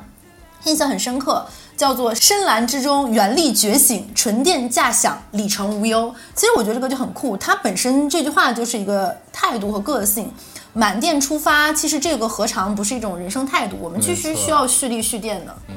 [0.63, 1.45] 印象很深刻，
[1.75, 6.15] 叫做“深蓝之中原力觉醒，纯电驾享，里程无忧”。
[6.33, 10.31] 其实我觉得这个就很酷，它本身这句话就是一个态度和个性。
[10.77, 13.77] 满电出发，其实这个何尝不是一种人生态度？
[13.81, 15.55] 我们确实需要蓄力蓄电的。
[15.69, 15.75] 嗯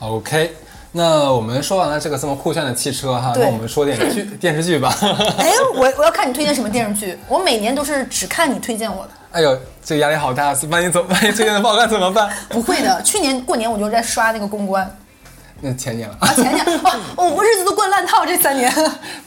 [0.00, 0.54] OK，
[0.92, 4.96] 那我们说完了这个这么酷炫的汽车哈，那我们说点剧 电视剧吧。
[5.36, 9.10] 哎，我我要看你推荐什么电视剧，我每年都是只看你推荐我的。
[9.32, 12.30] 哎呦，这个压力好大，万一怎万一推荐的不好看怎么办？
[12.48, 14.88] 不会的，去年过年我就在刷那个公关
[15.60, 16.16] 那前年了。
[16.20, 16.64] 啊，前年
[17.16, 18.72] 哦， 我们日子都过烂套，这三年。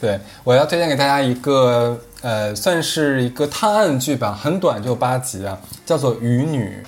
[0.00, 6.82] 对，我要推荐给大家一个呃，算是一个探案剧吧，很短，就八集啊，叫做《雨女》。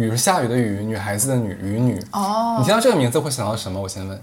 [0.00, 2.00] 雨是下雨的雨，女孩子的女，雨女。
[2.12, 3.80] 哦你听到这个名字会想到什么？
[3.80, 4.22] 我先问。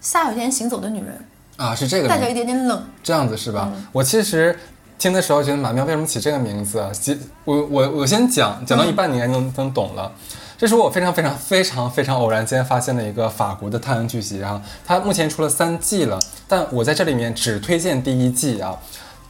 [0.00, 1.22] 下雨天行走的女人，
[1.58, 2.82] 啊，是这个带着名一点点冷。
[3.02, 3.70] 这样子是吧？
[3.74, 4.58] 嗯我其实
[4.98, 6.90] 听的时候觉得马喵为什么起这个名字啊？
[6.90, 10.10] 其我我我先讲，讲到一半你应该能能懂了。
[10.56, 16.18] 这是我非常非常非常非常偶然间发现的一个法国的探案剧集啊，它目前出了三季了，
[16.48, 18.78] 但我在这里面只推荐第一季啊。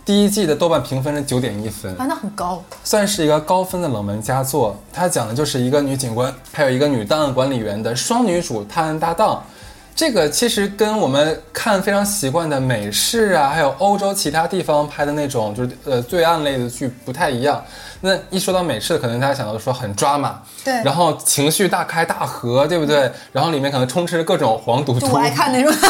[0.05, 2.63] 第一季的豆瓣评分是九点一分，啊，那很高。
[2.85, 4.77] 算是一个高分的冷门佳作。
[4.93, 9.43] 它讲的就是一个女警官，还有一个女档案管理员的双女主探案搭档。
[9.97, 17.65] 这个其实跟我们看非常习惯的美式啊，还有欧洲其他地方拍的那种就是呃罪案类的剧不太一样。
[18.01, 23.11] 那一说到美式，可能大家想到说很抓马，对然后情绪大开大合，对不对？
[23.33, 25.73] 然后里面可能充斥着各种黄赌毒，就我爱看那种。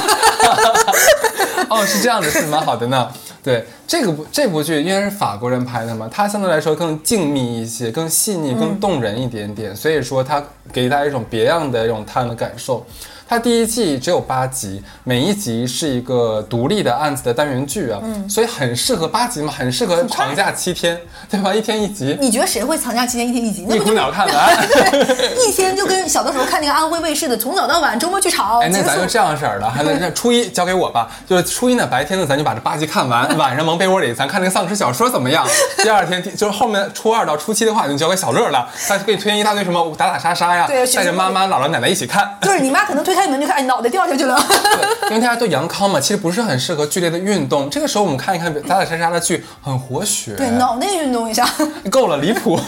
[1.70, 3.10] 哦，是这样的，是蛮好的呢。
[3.42, 12.84] 对这个部这部剧，因为是法国人拍的嘛，它相对来说更静谧一些，更细腻、更动人一点点，所以说它给大家一种别样的一种探案的感受。
[13.28, 20.98] 它第一季只有八集，每一集是一个独立的案子的单元剧啊，所以很适合八集嘛，很适合长假七天，
[21.30, 21.54] 对吧？
[21.54, 23.66] 一天一集，你觉得谁会长假七天一天一集？
[23.68, 24.68] 那不就一股脑看完。
[25.46, 28.60] 一天就跟小的时候看那个安徽卫视的，从早到晚周末剧场。
[28.60, 31.08] 哎，那咱就这样式儿的，还能让初一交给我吧。
[31.28, 35.46] 就是初一呢，白天呢，咱就把这八集看完，晚上蒙被窝里，咱看那个丧尸小说怎么样？
[35.82, 42.37] 第二天就是后面初二到初七的话，就交给小乐了，他就给你推荐一大堆什么打打杀杀呀，带着妈妈、姥姥、奶奶一起看。
[42.42, 44.37] 就是你妈可能推开门就看，哎，脑袋掉下去了。
[44.48, 47.70] 对，因为大家都阳康嘛，其实不是很适合剧烈的运动。
[47.70, 50.35] 这个时候我们看一看打打杀杀的剧，很活血。
[50.37, 51.48] 对，脑内运动一下。
[51.90, 52.59] 够了，离谱。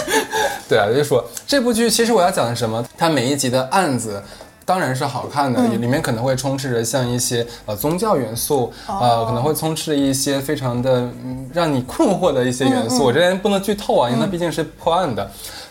[0.68, 2.84] 对啊，就说这部剧，其实我要讲的是什么？
[2.96, 4.22] 它每一集的案子。
[4.64, 13.04] 当然是好看的，里面可能会充斥着像一些呃宗教元素，呃可能会充斥一些非常的、嗯、让你困惑的一些元素。
[13.04, 15.26] 我这边不能剧透啊，因为它毕竟是破案的，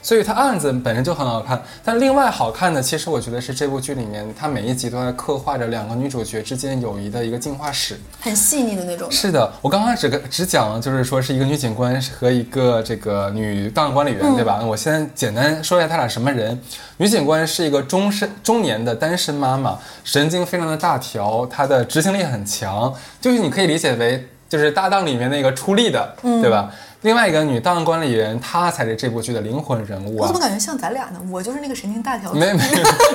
[0.08, 1.62] 所以它案子本身就很好看。
[1.84, 8.00] 但另外好看的，其实我觉得是这部剧里面，它每一集都在刻画着两个女主角之间友谊的一个进化史。
[8.22, 9.12] 很细腻的那种。
[9.12, 14.60] 是的，我刚刚只只讲了，就是说是一个女警官和一个这个女档案管理员，对吧？
[14.62, 16.58] 那我现在简单说一下他俩什么人。
[16.96, 26.72] 女警官是一个中身中年的单身妈妈，神经非常的大条，她的执行力很强，就是你可以理解为就是搭档里面那个出力的，对吧？
[27.02, 30.40] 另外一个女档案管理员，她才是这部剧的灵魂人物啊我怎么！
[30.40, 31.20] 感觉像咱俩呢？
[31.32, 32.34] 我就是那个神经大条。
[32.34, 32.64] 没没，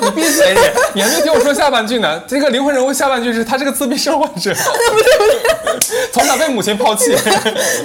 [0.03, 0.61] 你闭嘴你！
[0.95, 2.23] 你还没听我说下半句呢。
[2.29, 4.55] 这个灵魂人物下半句是他是个自闭症患者，
[6.12, 7.12] 从小被母亲抛弃。
[7.16, 7.21] 啊，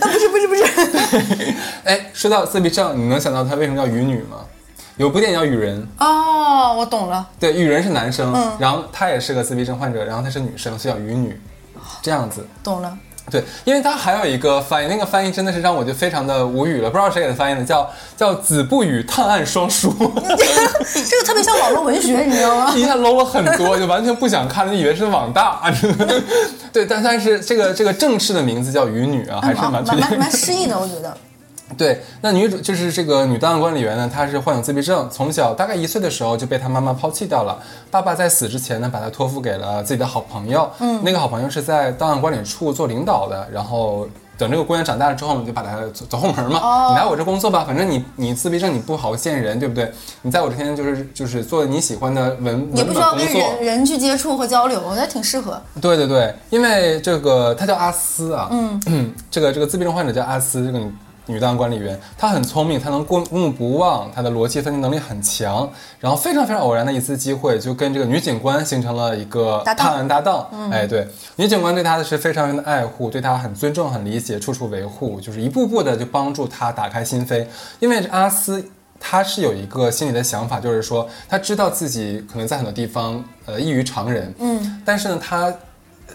[0.02, 0.64] 不是不是不是。
[1.84, 4.38] 哎，说到自闭症，你能想到他为什么叫雨女吗？
[4.98, 7.28] 有部电影叫《雨人》，哦，我懂了。
[7.40, 11.40] 对，雨人是男生，嗯然后他也是个自闭症患者，然后他是女生，所以叫雨女，
[12.02, 12.44] 这样子。
[12.64, 12.98] 懂了，
[13.30, 22.74] 对，因为他还有一个翻译，那个翻译真的是让我就非常的无语了，不知道谁给他翻译的，叫叫子不语探案双书， 这个特别像网络文学，你知道吗？
[22.76, 25.62] 一下 low 了很多，就完全不想看了，就以为是网大。
[26.72, 31.18] 对，但但是这个这个正式的名字叫鱼女啊，还是蛮蛮蛮蛮诗意的，我觉得。
[31.78, 37.58] 对，那女主就是这个女档案管理员呢，她是患有自闭症，从小大概一岁的时候就被她妈妈抛弃掉了。
[37.92, 44.08] 爸爸在死之前呢，把她托付给了自己的好朋友，嗯，那个好朋友是在档案管理处做领导的，然后。
[44.40, 46.60] 等这个姑娘长大了之后呢，就把她走走后门嘛。
[46.60, 49.92] 哦你来我这工作吧，反正你你自闭症，你不好见人，对不对？
[50.22, 53.26] 你在我这天就是就是做你喜欢的文文本也不需要跟。
[53.26, 55.60] 人人去接触和交流，我觉得挺适合。
[55.82, 60.80] 对对对，因为这个她叫阿斯啊，嗯， 这个这个自闭症患者叫阿斯，这个
[61.28, 70.50] 女女档案管理员，她很聪明，她能过目不忘，她的逻辑分析能力很强，然后非常非常偶然的一次机会，就跟这个女警官形成了一个探案搭档。
[70.72, 77.46] 哎，对，女警官对她的是非常非常的爱护，对她很尊重、很理解，处处维护，就是一步步的就帮助她打开心扉。
[77.80, 78.66] 因为阿斯
[79.00, 85.54] 他是有一个心里的想法，就是说他知道自己可能在很多地方呃异于常人，嗯，但是呢，他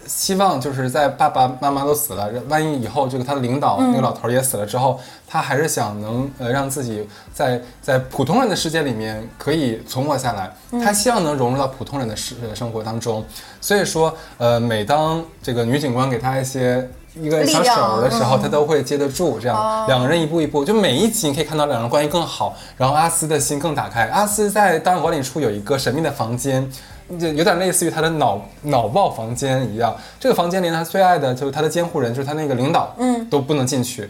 [0.05, 10.51] 希望就是在爸爸妈妈都死了，万一以后这个他的领导、那个老头儿也死了之后，他还是想能呃让自己在 在普通人的世界里面可以存活下来，
[10.83, 13.23] 他希望能融入到普通人的世生活当中。
[13.61, 19.39] 所以说，呃，每当这个女警官给他一些一个小手的时候，嗯他都会接得住。
[19.39, 24.05] 这样、哦两个人一步一步，就每一集你可以看到两人关系更好，然后阿斯的心更打开。
[24.07, 26.77] 阿斯在档案管理处有一个神秘的房间，就
[27.09, 29.95] 有点类似于他的脑脑爆房间一样。
[30.19, 34.09] 这个房间连他最爱的就是他的监护人，就是他那个领导，嗯，都不能进去。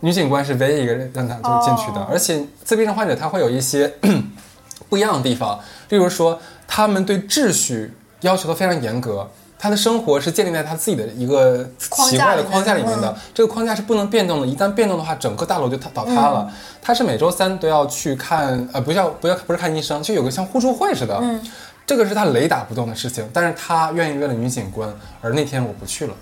[0.00, 3.92] 女警官是唯一一个人让他就进去的，哦而且自闭症患者他会有一些
[4.88, 5.58] 不一样的地方，
[5.90, 7.92] 例如说他们对秩序
[8.22, 9.28] 要求都非常严格。
[9.62, 14.46] 他的生活是建立在他自己的一个奇怪的框架里面的，这个框架是不能变动的。
[14.46, 16.50] 一旦变动的话，整个大楼就倒倒塌了。
[16.80, 21.18] 他是每周三都要去看，呃，不叫不要不是看医生，就有个像互助会似的。
[21.20, 21.38] 嗯，
[21.86, 26.14] 这个是他雷打不动的事情，但是他愿意为了女警官，而那天我不去了。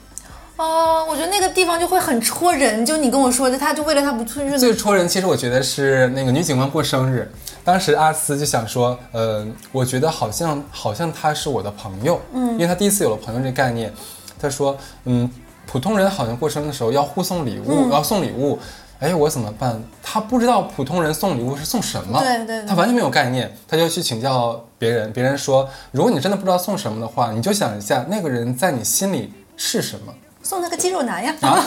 [0.57, 2.85] 哦，我觉得那个地方就会很戳人。
[2.85, 7.31] 就你跟我说的，他就为了他不去日最子，戳人，其实我觉得是那个女警官过生日，
[7.63, 13.93] 当时阿斯就想说，呃，我觉得好像好像他是我的朋友，嗯，因为他第一次有了朋友这个概念，
[14.41, 15.31] 他说，嗯，
[15.65, 18.59] 普通人好像过生日的时候要互送礼物，要送礼物。
[19.01, 19.81] 哎，我怎么办？
[20.03, 25.13] 他不知道普通人送礼物是送什么，对对对他完全没有概念，他就去请教别人。
[25.13, 30.13] 别人说，如果你真的不知道送什么的话，你就想一下那个人在你心里是什么。
[30.43, 31.35] 送他个肌肉男呀。
[31.43, 31.63] 啊，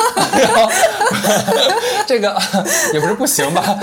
[2.07, 2.41] 这个
[2.93, 3.77] 也不是不行吧。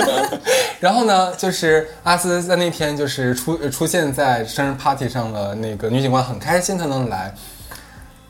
[0.80, 7.32] 然后呢，就是阿斯在那天就是出出现在生日 party 上了，那个女警官很开心她能来。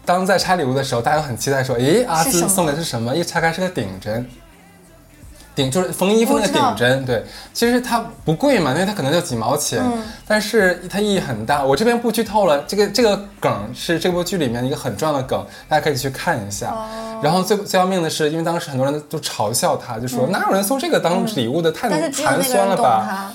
[0.04, 4.28] 当在拆礼物的时候，大家都很期待说：“诶，阿斯送的是什么？”一拆开是个顶针。
[5.54, 9.82] 顶就是缝衣服那个顶针，对，其实它不贵嘛，因为它可能就几毛钱，
[10.26, 11.62] 但是它意义很大。
[11.62, 16.74] 我这边不剧透了，这个这个梗是这部剧里面一个很重要的梗，大家可以去看一下。
[17.22, 23.32] 然后最最要命的是，因为当时很多人都嘲笑他，就说、哪有人送这个当礼物的，太寒酸了吧？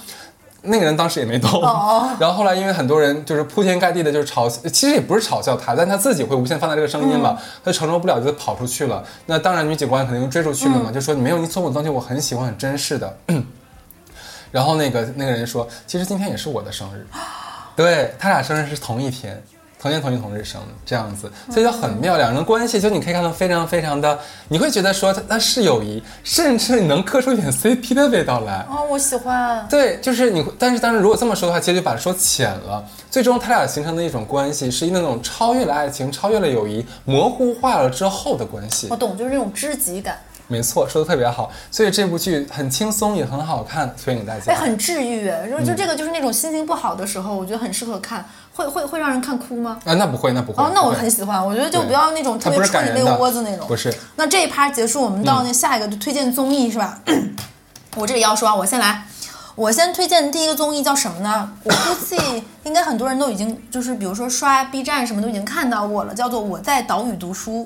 [0.62, 0.70] 他。
[0.70, 9.04] 那个人当时也没懂，哦 然后后来因为很多人就是铺天盖地的就是嘲笑，其实也不是嘲笑他，但他自己会无限放大这个声音嘛，他承受不了就跑出去了。
[9.26, 13.18] 那当然女警官肯定追出去了嘛，就说你没有你送我的东西我很喜欢很珍视的。
[14.52, 17.08] 然后那个那个人说，其实今天也是我的生日，
[17.76, 19.42] 对他俩生日是同一天。
[19.82, 22.18] 同年同月同日生，这样子，所以就很妙。
[22.18, 24.20] 两人关系就你可以看到非常非常的，
[24.50, 28.66] 你会觉得说他他是友谊，甚至你能磕出一点 CP 的味道来。
[28.70, 29.66] 哦，我喜欢。
[29.70, 32.86] 对，就是你，但是当然，如果这么说的话，其实就把它说浅了。
[33.10, 38.98] 最终，他俩形成的一种关系，是那种超越了爱情、超越了友谊、模糊化了之后的关系我。
[38.98, 40.20] 懂，就是那种知己感，
[40.50, 41.50] 没错，说的特别好。
[41.72, 44.56] 所以这部剧很轻松，也很好看，推荐给大哎，家。
[44.56, 45.32] 很治愈。
[45.50, 48.26] 就就这个，就是那种心情不好的时候，我觉得很适合看。
[48.52, 49.80] 会会会让人看哭吗？
[49.86, 50.62] 啊，那不会，那不会。
[50.62, 51.46] 哦，那我很喜欢。
[51.46, 53.66] 我觉得就不要那种特别戳你那个窝子那种。
[53.68, 53.94] 不是。
[54.18, 57.00] 那这一趴结束，我们到那下一个就推荐综艺是吧？
[57.96, 59.06] 我这里要说啊，我先来。
[59.56, 61.52] 我先推荐第一个综艺叫什么呢？
[61.64, 62.18] 我估计
[62.64, 67.62] 应该很多人都已经就是比如说刷 B 站什么都已经看到过了，叫做《我在岛屿读书》。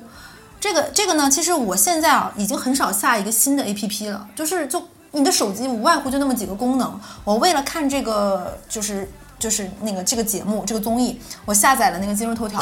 [0.63, 6.97] 这个这个呢，其实我现在啊已经很少下一个新的 APP 了，就是就你的手机无外乎就那么几个功能。
[7.25, 12.61] 我为了看这个就是就是那个这个节目这个综艺，我下载了那个今日头条，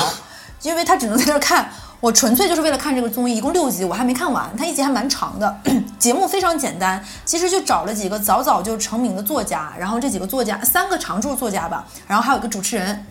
[0.63, 1.69] 因为它只能在这看。
[1.99, 5.55] 我纯粹就是为了看这个综艺，一共六集，我还没看完，它一集还蛮长的。
[5.99, 13.05] 节目非常简单，其实就找了几个早早就成名的作家，然后这几个作家三个常驻作家吧，然后还有一个主持人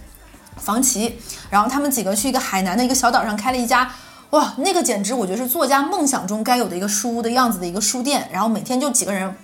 [0.57, 1.17] 房琪，
[1.49, 3.89] 然后他们几个去一个海南的一个小岛上开了一家。
[4.31, 9.35] 哇，那个简直我觉得是作家梦想中该有的一个书的样子的一个书店，然后每天就几个人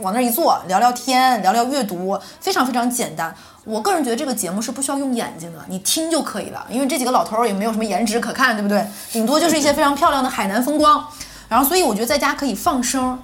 [0.00, 3.34] 往那儿一坐，聊聊天，聊聊阅读，非常非常简单。
[3.64, 8.86] 我个人觉得这个节目是不需要用眼睛的，你听就可以了，因为这几个老头儿也没有什么颜值可看，对不对？
[9.10, 11.02] 顶多就是一些非常漂亮的海南风光。
[11.48, 13.18] 然后，所以我觉得在家可以放声。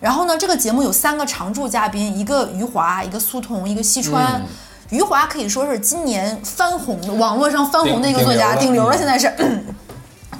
[0.00, 4.42] 然后呢，这个节目有三个常驻嘉宾，一个余华，一个苏童，一个西川。
[4.88, 9.30] 余华可以说是今年翻红的，网络上翻红的一个作家，顶流了，现在是。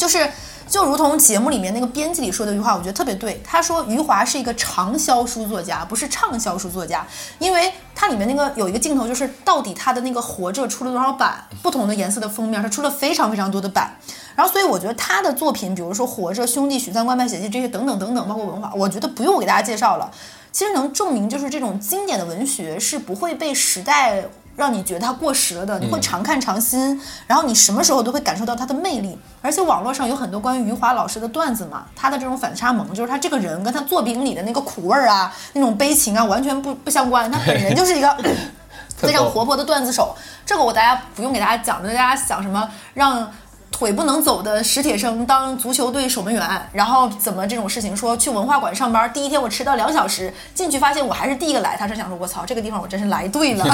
[0.07, 0.31] 就是
[0.69, 3.43] 就如同节目里面那个编辑里说的一句话，我觉得特别对。
[3.45, 7.05] 他说余华是一个畅销书作家，不是畅销书作家，
[7.41, 13.97] 因为它里面那个有一个镜头，就是到底他的那个《活着》出了多少版，不同的颜色的封面，他出了非常非常多的版。
[14.37, 20.09] 然后，所以我觉得他的作品，比如说《活着》《兄弟》《许三观卖血记》这些等等等等，包括文化，我觉得不用我给大家介绍了。
[20.53, 24.25] 其实能证明，就是这种经典的文学是不会被时代
[24.57, 29.17] 让你觉得它过时了的，你会常看常新，然后你什么时候都会感受到它的魅力。
[29.43, 37.31] 而且网络上有很多关于余华老师的段子嘛，他的这种反差萌，就是他这个人跟他作品里的那个苦味儿啊，那种悲情啊，完全不不相关。
[37.31, 38.17] 他本人 就是一个
[38.97, 43.31] 非常活泼的段子手，这个我大家不用给大家讲就，大家想什么让。
[43.71, 53.65] 腿不能走的史铁生当足球队守门员，然后怎么这种事情说去文化馆上班，第一天我迟到两小时，进去发现我还是第一个来，他是想说我操这个地方我真是来对了，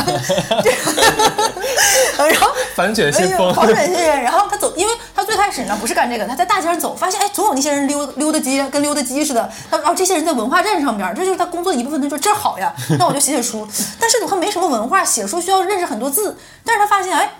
[2.18, 4.22] 然后反卷信哎封呦，好忍心人。
[4.22, 9.49] 然后他走，因为他最开始呢不是干这个，他在大街上走，发现哎，总有那些人溜溜达街，跟溜达鸡似的。
[9.70, 12.03] 他说哦，这些人在文化站上边儿，这就是他工作的一部分。
[12.03, 13.68] 他说这好呀，那我就写写书。
[14.01, 16.36] 但是他没什么文化，写书需要认识很多字。
[16.64, 17.30] 但是他发现哎。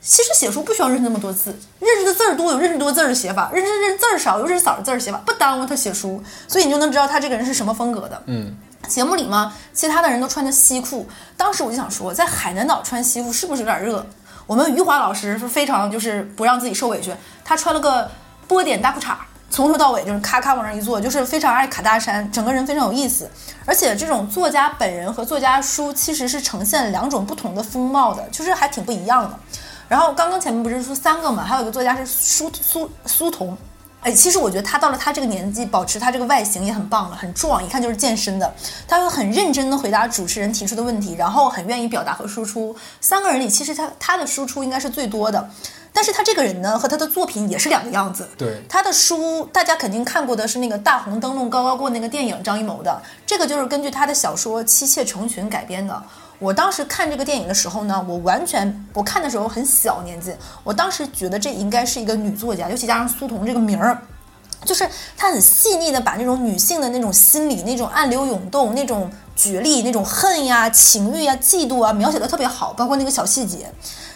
[0.00, 6.22] 其实写书不需要认识那么多字，认识的字儿多有认识多字儿的写法，认识认识字儿少有认识少的字儿写法，不耽误他写书。
[6.46, 8.22] 所以你就能知道他这个人是什么风格的。
[8.26, 14.06] 嗯，节目里嘛，其他的人都穿着西裤，当时我就想说，在海南岛穿西裤是不是有点热？
[14.46, 17.12] 我们余华老师是非常就是不让自己受委屈，
[17.44, 18.10] 他穿了个
[18.46, 19.14] 波点大裤衩，
[19.50, 23.28] 从头到尾就是咔咔往那一坐，就是非常爱卡大山，整个人非常有意思。
[23.66, 29.38] 而且这种作家本人和作家书其实是呈现两种不同的风貌的，就是还挺不一样的。
[29.88, 33.56] 然后刚刚前面不是说三个嘛，还有一个作家是苏苏苏童，
[34.02, 38.54] 哎，其实我觉得他到了他这个年纪，保持他这个外形也很棒了，很壮，一看就是健身的。
[38.86, 42.76] 他会很认真的回答主持人提出的问题，然后很愿意表达和输出。
[43.00, 45.48] 三个人里，其实他他的输出应该是最多的。
[45.90, 48.28] 但是他这个人呢，和他的作品也是两个样子。
[48.36, 53.02] 对他的书，大家肯定看过的是那个《大红灯笼高高过》那个电影，张艺谋的。
[53.26, 56.00] 这个就是根据他的小说《妻妾成群》改编的。
[56.38, 60.32] 我当时看这个电影的时候呢，我完全我看的时候很小年纪，
[60.62, 64.00] 我当时觉得这应该是一个女作家，尤其加上苏童这个名儿。
[64.64, 73.72] 就是她很细腻的把那种女性的那种心理、那种暗流涌动、那种决力、那种恨呀、情欲呀、嫉妒啊，描写的特别好，包括那个小细节。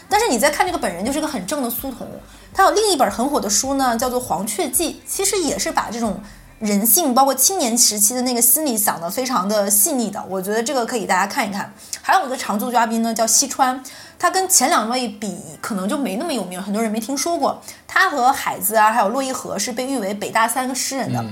[0.09, 2.07] 但是你再看这个本人，就是个很正的苏童。
[2.53, 6.21] 他有另一本很火的书呢，叫做《黄雀记》，其实也是把这种
[6.63, 10.25] 人性，包括青年时期的那个心理想得非常的细腻的。
[10.29, 11.75] 我觉得这个可以大家看一看。
[12.01, 13.83] 还有一个常驻嘉宾呢，叫西川，
[14.17, 17.61] 他跟前两位比，可能就没那么有名，很多人没听说过。
[17.89, 21.25] 他和海子啊，还有骆一河是被誉为北大三个诗人的。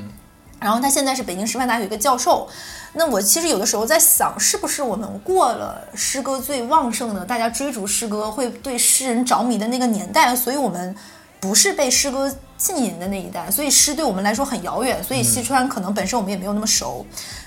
[0.59, 2.49] 然后他现在是北京师范大学一个教授。
[2.95, 10.95] 那我其实有的时候在想，是不是我们过了诗歌最旺盛的，大家追逐诗歌会对诗人着迷的那个年代，所以我们
[11.41, 15.03] 不是被诗歌浸淫的那一代，所以诗对我们来说很遥远。
[15.03, 17.05] 所以西川可能本身我们也没有那么熟，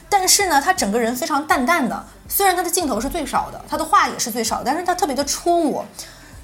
[0.10, 5.86] 但是呢，他整个人非常淡淡的，虽然他的镜头是最少的，他的话也是最少，但是他特别的戳我。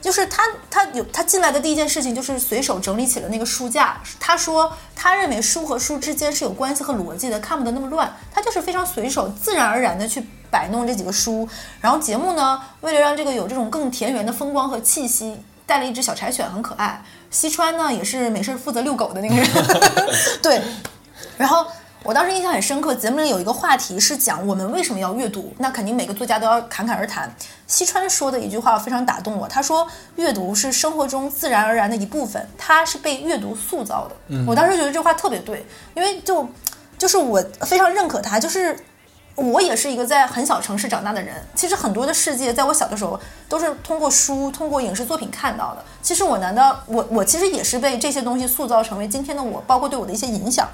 [0.02, 4.02] 就是他，他有他进来的第一件事情就是随手整理起了那个书架。
[4.18, 8.10] 他说，他认为书和书之间是有关系和逻辑的，看不得那么乱。
[8.32, 11.46] 他就是非常随手、自然而然的去摆弄这几个书。
[11.82, 15.36] 然后节目呢，为了让这个有这种更田园的风光和气息，
[15.70, 17.00] 带了一只小柴犬，很可爱。
[17.30, 19.48] 西川呢，也是没事负责遛狗的那个人，
[20.42, 20.60] 对。
[21.38, 21.64] 然后
[22.02, 27.32] 我当时印象很深刻，节目里有一个话题是讲我们为什么要阅读，那肯定每个作家都要侃侃而谈。
[27.68, 34.44] 西川说的一句话非常打动我，他说：“阅读是生活中自然而然的一部分，它是被阅读塑造的。
[34.48, 35.64] 我当时觉得这话特别对，
[35.94, 36.50] 因为就
[36.98, 38.76] 就是我非常认可他，就是
[39.40, 41.36] 我也是一个在很小城市长大的人。
[41.56, 45.84] 其实很多的世界，在我小的时候都是通过书、通过影视作品看到的。
[46.02, 50.68] 其实我难道我我其实也是被这些东西塑造成为今天的我，包括对我的一些影响。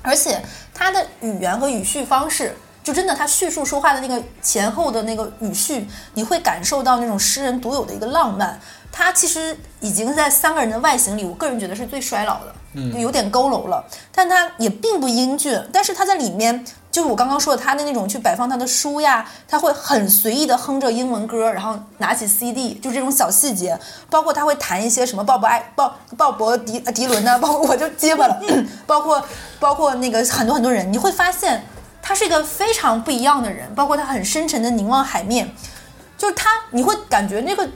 [0.00, 0.40] 而且
[0.72, 8.58] 他的语言和语序方式，就真的他叙述说话的那个前后的那个语序，你会感受到那种诗人独有的一个浪漫。
[8.90, 13.84] 他其实已经在三个人的外形里，我个人觉得是最衰老的，嗯，有点佝偻了。
[14.12, 16.64] 但他也并不英俊，但是他在里面，
[16.98, 23.78] 就是我刚刚说的他的那种去摆放他的书呀，他会很随意的哼着英文歌，然后拿起 CD，就这种小细节，
[24.10, 28.42] 包括他会弹一些什么鲍勃艾鲍鲍勃迪迪伦呐、包括我就结巴了，
[28.84, 29.24] 包括
[29.60, 31.64] 包括那个很多很多人，你会发现
[32.02, 35.48] 他是一个非常不一样的人，包括他很深沉的凝望海面，
[36.18, 37.68] 就是他你会感觉那个。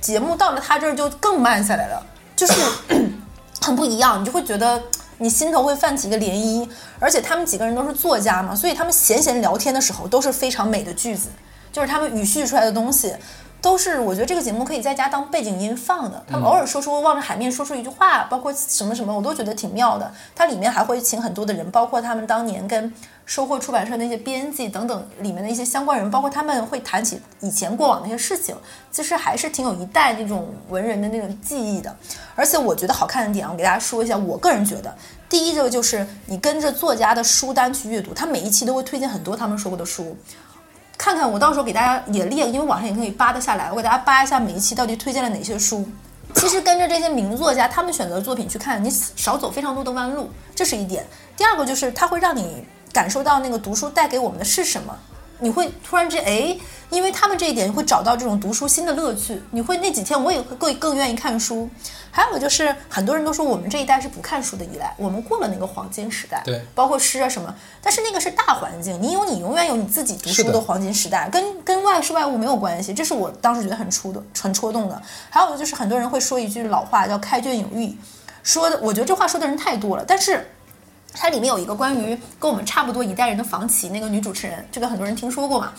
[0.00, 2.02] 节目到了他这儿就更慢下来了，
[2.34, 2.54] 就是
[3.60, 4.82] 很不一样，你就会觉得
[5.20, 6.68] 你心头会泛起一个涟漪。
[6.98, 11.28] 而且他们几个人都是作家嘛，所以他们闲闲聊天的时候都是非常美的句子，
[11.72, 13.14] 就是他们语序出来的东西，
[13.62, 16.22] 都是我觉得这个节目可以在家当背景音放的。
[16.26, 20.12] 他们偶尔说出望着海面说出一句话，包括什么什么，我都觉得挺妙的。
[20.34, 22.92] 它里面还会请很多的人，包括他们当年跟。
[23.30, 28.56] 收获出版社那些编辑等等里面的一些相关人，包括他们会谈起以前过往那些事情，
[28.90, 31.96] 其实还是挺有一代那种文人的那种记忆的。
[32.34, 34.16] 而且我觉得好看的点，我给大家说一下。
[34.16, 34.92] 我个人觉得，
[35.28, 40.16] 第一这个就是你跟着作家的书单去阅读，他每一期都会推荐很多他们说过的书。
[40.98, 45.88] 看看我到时候给大家也列，因为网上也可以扒得下来，我给大家扒一下每一期到底推荐了哪些书。
[46.34, 51.06] 其实跟着这些名作家他们选择作品去看，你少走非常多的弯路，这是一点。
[51.36, 52.64] 第二个就是它会让你。
[52.92, 54.96] 感受到那个读书带给我们的是什么，
[55.38, 56.56] 你会突然之间哎。
[56.90, 59.40] 因为他们这一点，你会找到这种读书新的乐趣。
[59.52, 61.70] 你会那几天我也会更更愿意看书。
[62.10, 67.54] 还有就是很多人都说我们这一代是不看书的一代，我们过了那个黄金时代，对，包括诗啊什么。
[67.80, 72.92] 但是那个是大环境，你有你永远有你自己读书的的黄金时代，跟跟外事外物没有关系。
[72.92, 75.00] 这是我当时觉得很触动，很戳动的。
[75.30, 77.96] 还有就是很多人会说一句老话叫“开卷有益”，
[78.42, 80.44] 说的我觉得这话说的人太多了，但是。
[81.12, 85.72] 它里面有一个关于跟我们差不多一代人的房企那个女主持人，这个很多人听说过嘛？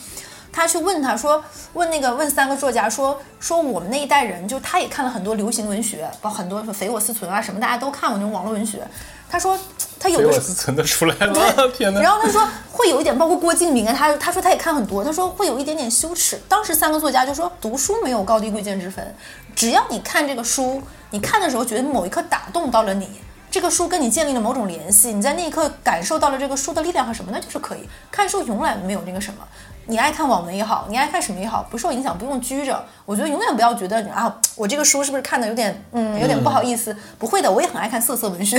[0.53, 8.85] 他去问他说，问那个问三个作家说说我们那一代人，就他也看了很多流行文学，包括很多匪我思存啊什么，大家都看过那种网络文学。
[9.29, 9.57] 他说
[9.97, 12.01] 他有的时是存的出来了，天哪！
[12.01, 16.37] 然后他说会有一点，包括郭敬明啊，他他说他也看很多，他说会有一点点羞耻。
[16.49, 19.15] 当时三个作家就说，读书没有高低贵贱之分，
[19.55, 23.07] 只要你看这个书，你看的时候觉得某一刻打动到了你，
[23.51, 27.81] 这个书跟你建立了某种联系，你在那一刻感受到了这个书的力量和什么，那就是可以。
[28.09, 29.45] 看书永远没有那个什么。
[29.87, 32.81] 你爱看网文也好，你爱看什么也好，不受影响，不用拘着。
[33.05, 36.95] 我觉得永远不要觉得啊，我这个书是不是看的有点，嗯， 有点不好意思。
[37.19, 38.57] 不会的，我也很爱看色色文学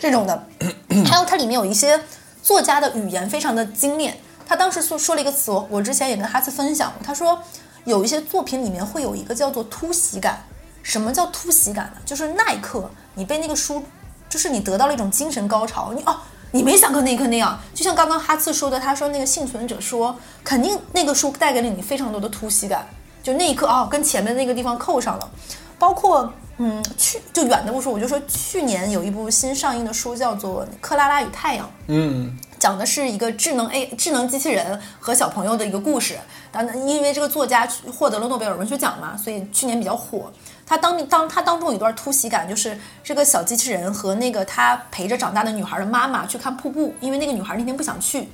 [0.00, 0.46] 这种的。
[1.04, 2.00] 还有它里面有一些
[2.42, 4.16] 作家的语言非常的精炼。
[4.46, 7.04] 他当时说说了一个词，我我之前也跟哈斯分享过。
[7.04, 7.38] 他说
[7.84, 10.42] 有一些作品里面会有一个叫做突袭感。
[10.84, 12.00] 什么叫突袭感呢？
[12.04, 13.82] 就是那一刻你被那个书，
[14.28, 15.92] 就是你得到了一种精神高潮。
[15.92, 16.16] 你哦，
[16.52, 17.58] 你没想过那一刻那样。
[17.74, 22.86] 就像刚刚哈次说的，他说那个幸存者说，肯定那个书带给了你非常多的突袭感。
[23.22, 25.30] 就那一刻哦，跟前面那个地方扣上了。
[25.78, 31.66] 包括嗯，去就远的不说，我就说去年有一部新上映的书叫做《克拉拉与太阳》。
[31.88, 36.16] 嗯，讲的是一个智能 A 智能机器人和小朋友的一个故事。
[36.50, 40.32] 当，因为这个作家获得了诺贝尔文学奖嘛，所以去年比较火。
[40.64, 48.30] 他当当他当中有一段突袭感，就是这个小机器人和那个他陪着长大的女孩的妈妈去看瀑布，因为那个女孩那天不想去。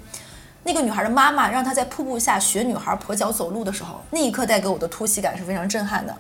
[0.63, 6.17] 那个女孩的妈妈让她在瀑布下学女孩跛脚走路的时候，那一刻带给我的突袭感是非常震撼的。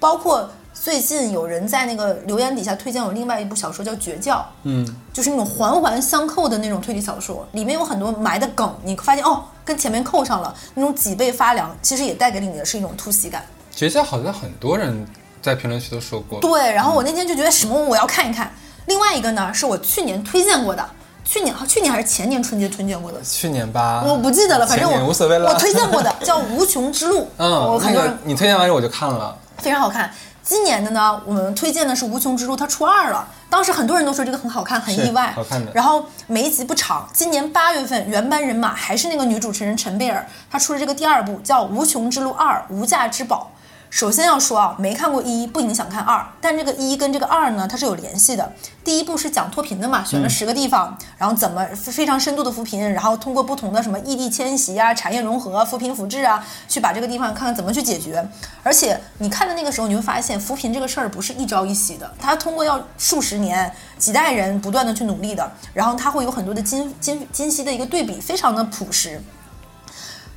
[0.00, 13.44] 包括最近有人在那个留言底下推荐我另外一部小说叫《绝教》，嗯，就是那种环环相扣的那种推理小说，里面有很多埋的梗，你发现哦，跟前面扣上了，那种脊背发凉，其实也带给你的是一种突袭感。
[13.74, 15.06] 绝教好像很多人
[15.42, 16.40] 在评论区都说过。
[16.40, 18.52] 对，然后我那天就觉得什么我要看一看。
[18.86, 20.88] 另外一个呢，是我去年推荐过的，
[21.24, 30.12] 去年去年还是前年春节推荐过的，去年吧，我不记得了，反正我无所谓了我推荐过的叫《无穷之路》， 嗯，我很多人个你推荐完之后我就看了，非常好看。
[30.42, 33.28] 今年的呢，我们推荐的是《无穷之路》，它出二了。
[33.50, 43.50] 当时很多人都说这个很好看，很意外，好看的然后每一集不长，今年八月份原班人马还是那个女主持人陈贝尔，她出了这个第二部叫《无穷之路二：无价之宝》。
[43.90, 48.52] 首先要说啊，没看过一不影响看二，但这个一跟这个二呢，它是有联系的。
[48.84, 58.26] 第一部是讲脱贫的嘛，选了十个地方，然后怎么非常深度的扶贫，然后通过不同的什么异地迁徙啊、产业融合、扶贫扶志啊，去把这个地方看看怎么去解决。
[58.62, 69.22] 而且你看的那个时候，你会发现扶贫这个事儿不是一朝一夕的，它通过要数十年、几代人不断的去努力的，然后它会有很多的今今今昔的一个对比，非常的朴实。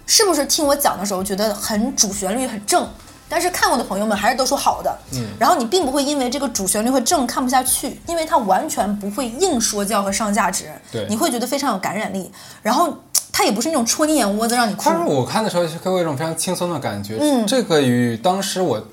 [0.08, 2.86] 是不是听我讲的时候觉得很主旋律很正？
[3.32, 11.08] 但是看过的朋友们还是都说好的，嗯，然后你并不会因为这个主旋律会正看不下去，因为它完全不会硬说教和上价值，对。
[11.10, 12.30] 你会觉得非常有感染力，
[12.62, 12.94] 然后
[13.32, 14.90] 它也不是那种戳你眼窝子让你哭。
[14.90, 17.48] 当，时我看的时候是给我一种非常轻松的感觉，嗯。
[17.48, 18.86] 这个与当时我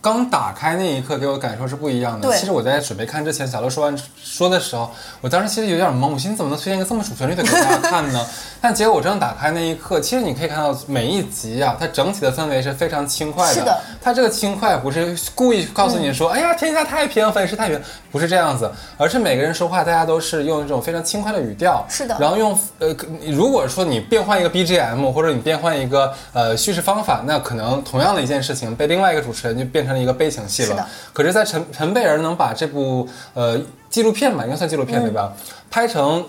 [0.00, 2.34] 刚打开那一刻给我感受是不一样的。
[2.36, 4.90] 其实我在准备看之前，小乐说完说的时候，
[5.20, 8.26] 我当时其实有点懵，我心怎么能推荐一个这么主旋律的给大家看呢？
[8.62, 13.54] 但结果我真的打开那一刻，其实你可以看到每一集啊，它整体的氛围是非常轻快的。
[13.54, 17.80] 是的它这个轻快不是故意告诉你说，哎呀，天下太平，粉饰太平，
[18.10, 22.94] 不是这样子，而是每个人说话，大家都是用一种非常轻快的语调，是的然后用呃，
[23.30, 30.82] 如果说你变换一个 BGM，或者你变换一个呃叙事方法，那可能同样的一件事情被另外一个主持人就变成了一个悲情戏了是。
[31.12, 35.32] 可是，在陈陈贝儿能把这部呃纪录片吧，应该算纪录片、嗯对吧？
[35.70, 36.24] 拍成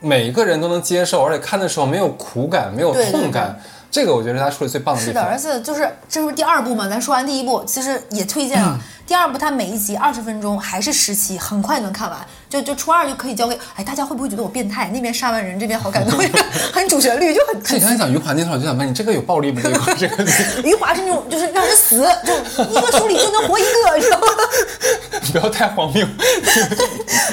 [0.00, 3.60] 每一个人都能接受，而且看的时候没有苦感，没有对对痛感，
[3.92, 5.30] 这个我觉得是他处理最棒的地是的，方。
[5.30, 8.78] 而且就是这是第二部嘛，咱说完第一部，其实也推荐啊。
[9.06, 12.18] 第二部它每一集二十分钟，还是十期，很快就能看完。
[12.48, 14.88] 就就初二就可以交给，哎，大家会不会觉得我变态？
[14.88, 16.18] 那边杀完人，这边好感动，
[16.72, 19.60] 很主旋律，就很是你刚才讲余华那套，我就想问你，这个有暴力吗？
[19.62, 20.24] 这个 这个，
[20.62, 24.26] 余华是那种就是让人死，就一个书里就能活一个，知道吗？
[25.32, 26.06] 不要太荒谬。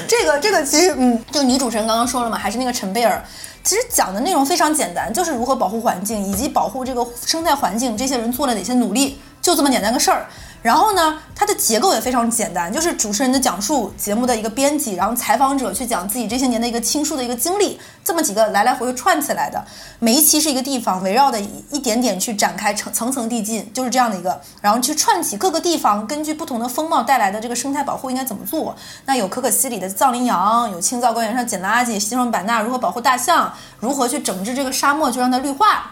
[0.08, 3.24] 这个这个其实嗯，就女主持人刚刚说了嘛，还是那个陈贝尔。
[3.64, 10.26] 其实讲的内容非常简单，就是如何保护环境，以及保护这个生态环境，这些人做了哪些努力，就这么简单个事儿。
[10.62, 19.64] 然后呢，它的结构也非常简单，就是主持人的讲述，节目的一个编辑，然后采访者去讲自己这些年的一个倾诉的一个经历，这么几个来来回回串起来的。
[20.00, 28.76] 每一期是一个地方，围绕的一一点点去展开，层层层递进，就是这样的一个，然后去串起各个地方根据不同的风貌带来的这个生态保护应该怎么做。
[29.06, 35.92] 那有可可西里的藏羚羊，有青藏高原上捡垃圾，西双版纳如何保护大象，如何去整治这个沙漠就让它绿化。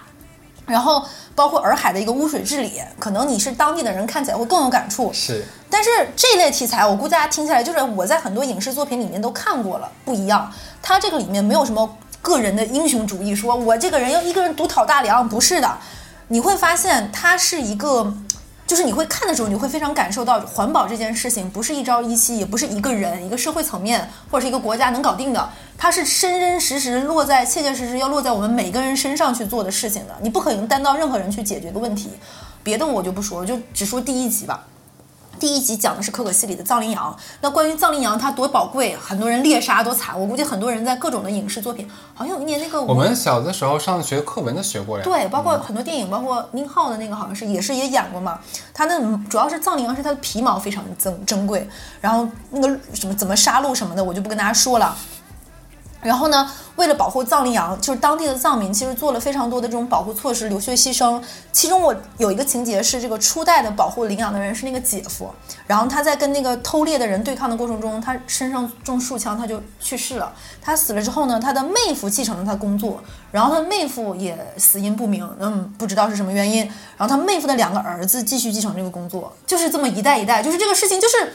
[0.67, 1.03] 然后
[1.33, 5.11] 包括洱海的一个污水治理，可能你是当地的人看起来会更有感触。
[5.11, 10.51] 是，但是这类题材，我估计大家听起来，就是我在很多影视作品里面都看过了，不一样。
[10.83, 15.77] 它这个里面没有什么个人的英雄主义，说我这个人要一个人独讨大梁，不是的。
[16.27, 18.13] 你会发现，它是一个。
[18.67, 30.13] 就是你会看的时候，你会非常感受到环保这件事情不是一朝一夕，也不是一个人、一个社会层面或者是一个国家能搞定的，它是真真实实落在、切切实实要落在我们每个人身上去做的事情的。
[30.21, 32.09] 你不可能单到任何人去解决的问题，
[32.61, 34.67] 别的我就不说了，就只说第一集吧。
[35.39, 37.15] 第一集讲的是可可西里的藏羚羊。
[37.41, 40.19] 那关于藏羚羊它多宝贵，很多人猎杀多惨。
[40.19, 45.03] 我估计很多人在各种的影视作品，好像有一年那个我们小的时候上学课文都学过呀。
[45.03, 48.39] 对，包括很多电影，包括宁浩的那个好像是也是也演过嘛。
[48.73, 51.67] 它那主要是藏羚羊是它的皮毛非常珍珍贵，
[52.01, 54.95] 然后那个什么怎么杀戮什么的，我就不跟大家说了。
[56.01, 61.21] 然后呢，为了保护藏羚羊，就是当地的藏民其实做了非常多的这种保护措施，流血牺牲。
[61.51, 65.29] 其中我有一个情节是，这个初代的保护羚羊的人是那个姐夫，
[65.65, 70.31] 然后他在跟那个偷猎的人对抗的过程中，他身上中数枪，他就去世了。
[70.61, 76.63] 他死了之后呢，他的妹夫继承了他工作，然后他妹夫也死因不明，嗯，不知道是什么原因。
[76.95, 81.33] 然后他妹夫的两个儿子继续继承这个工作，就是这么一代一代，就是这个事情就是。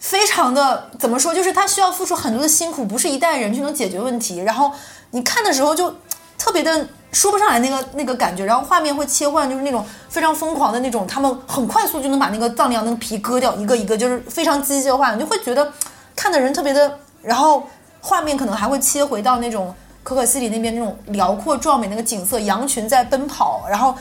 [0.00, 4.38] 非常的怎么说，就是他需要付出很多的辛苦，不是一代人就能解决问题。
[4.38, 4.72] 然后
[5.10, 5.94] 你看的时候就
[6.38, 15.70] 特别的说不上来那个那个感觉，然后画面会切换，就是那种非常疯狂的那种，他们很快速就能把那个藏羚羊那个皮割掉，一个一个就是非常机械化，你就会觉得
[16.16, 16.98] 看的人特别的。
[17.22, 17.68] 然后
[18.00, 23.94] 画面可能还会切回到那种可可西里那边那种辽阔壮美那个景色，羊群在奔跑，然后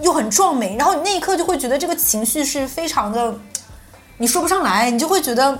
[0.00, 3.32] 又很壮美，然后那一刻就会觉得这个情绪是非常的。
[4.18, 5.58] 你说不上来，你就会觉得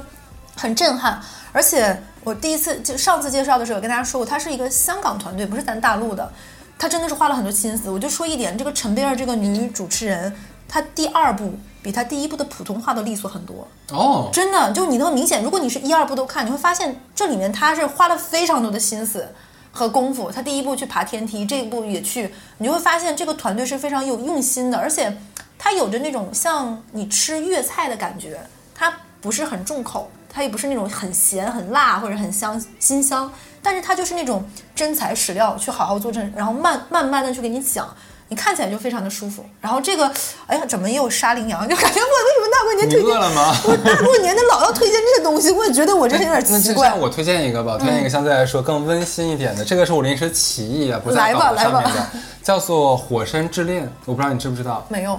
[0.56, 1.20] 很震撼。
[1.52, 6.32] 而且我第一次就上次介绍的时候，跟大家说过，他是一个香港团队，不是咱大陆的。
[6.78, 7.90] 他真的是花了很多心思。
[7.90, 10.34] 我就说一点，这个陈贝儿这个女主持人，
[10.68, 13.66] 她第二部比她第一部的普通话都利索很多。
[13.90, 19.32] 哦，真的，就你能明显，如果你是一二部都看，你会发现这里面她是花了非常多的心思
[19.72, 20.30] 和功夫。
[20.30, 25.16] 她第一部去爬天梯，这一部也去，你就会发现这个团队是非常有用心的，而且。
[25.58, 28.40] 它有着那种像你吃粤菜的感觉，
[28.74, 33.32] 它不是很重口，它也不是那种很咸很辣或者很香辛香，
[33.62, 34.44] 但是它就是那种
[34.74, 37.88] 真材实料去好好做正，然后慢慢慢的去给你讲，
[38.28, 39.44] 你看起来就非常的舒服。
[39.60, 40.06] 然后这个，
[40.46, 41.68] 哎呀，怎么也有杀羚羊？
[41.68, 43.10] 就感觉我为什么大过年推荐？
[43.10, 43.56] 饿了吗？
[43.64, 46.90] 我大过年的老要推荐这些东西，我也觉得我这是有点奇怪。
[46.90, 52.06] 那我推荐一个吧，推荐一个相对来说更温馨一点的，这个是我临时起意啊，不在稿子上面的，
[52.42, 54.84] 叫做《火山之恋》，我不知道你知不知道？
[54.88, 55.18] 没有。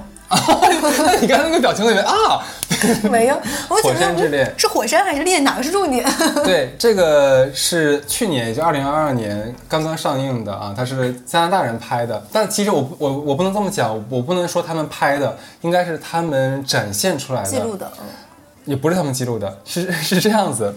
[1.22, 2.44] 你刚才那个表情，里面啊，
[3.10, 3.42] 没有。
[3.70, 5.44] 火山之恋是火山还是恋？
[5.44, 6.06] 哪个是重点？
[6.44, 12.22] 对，这个是去年，也就二零二二年刚刚上映的啊，它是加拿大人拍的。
[12.32, 17.50] 但其实我我我不能这么讲，我不能说他们拍的，应该是他们展现出来的。
[17.50, 17.90] 记录的，
[18.66, 20.76] 也不是他们记录的，是 是这样子。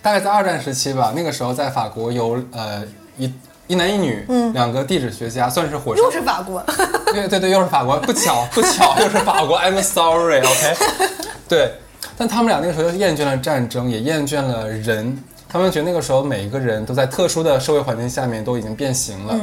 [0.00, 2.84] 大概在二战时期吧，那个时候在法国有呃
[3.18, 3.32] 一。
[3.66, 6.02] 一男一女，嗯，两个地质学家，算是火车。
[6.02, 6.64] 又是法国。
[7.12, 9.58] 对对对，又是法国，不巧不巧，又是法国。
[9.58, 10.76] I'm sorry，OK。
[11.48, 11.72] 对，
[12.16, 15.22] 但他们俩那个时候厌倦了战争，也厌倦了人。
[15.48, 19.34] 他们觉得那个时候每一个人都在特殊的社会环境下面都已经变形了，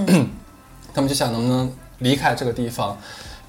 [0.94, 2.98] 他们就想能不能离开这个地方。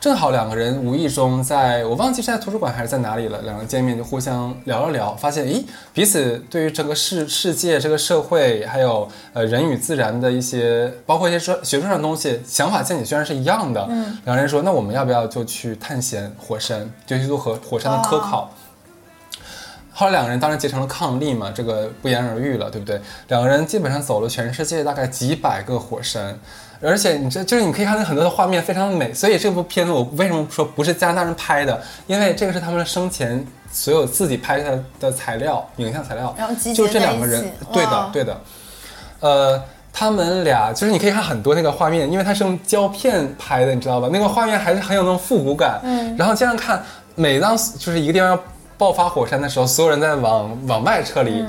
[0.05, 13.87] 正好两个人无意中在我忘记是在图书馆还是在哪里了，两个见面就互相聊了聊，发现咦，彼此对于整个世世界、这个社会，还有呃人与自然的一些，包括一些说学术上的东西，想法见解居然是一样的。
[13.89, 18.51] 嗯，两个人说，那我们要不要就去探险火山，就去做火火山的科考？
[19.91, 23.01] 后来两个人当然结成了伉俪嘛，这个不言而喻了，对不对？
[23.29, 26.39] 两个人基本上走了全世界大概几百个火山。
[26.81, 31.81] 而且你这就是你可以看到很多的画面非常美，所以这部片子我为什么说不是加拿大人拍的？
[32.07, 36.35] 因为这个是他们生前所有自己拍的的材料，影像材料，
[36.75, 38.41] 就这两个人，对的，对的。
[39.20, 39.62] 呃，
[39.93, 44.09] 他们俩就是你可以看很多那个画面，因为它是用胶片拍的，你知道吧？
[44.12, 45.81] 那个画面还是很有那种复古感。
[45.85, 46.14] 嗯。
[46.16, 46.83] 然后这样看，
[47.14, 48.39] 每当就是一个地方要
[48.77, 51.45] 爆发火山的时候，所有人在往往外撤离，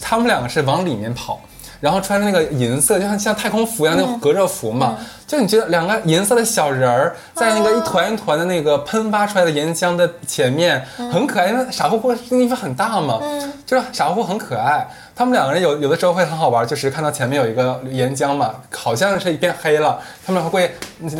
[0.00, 1.40] 他们两个是往里面跑。
[1.86, 4.96] 然后穿着那个银色，就像像太空服一样那种隔热服嘛。
[5.24, 13.20] 就你觉得两个银色的小人儿在那个一团一团的那个喷发出来的岩浆的前面，很可爱，因为傻乎乎那衣服很大嘛，
[13.64, 14.88] 就是傻乎乎很可爱。
[15.14, 20.74] 他们两个人有有的时候会很好玩，就是看到前面有一个岩浆嘛，好像是一片黑了，他们会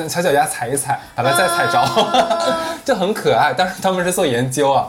[0.09, 1.81] 小脚丫踩一踩，把它再踩着，
[2.85, 3.55] 就很可爱。
[3.57, 4.89] 但是他们是做研究啊，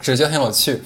[0.00, 0.82] 只是觉得很有趣。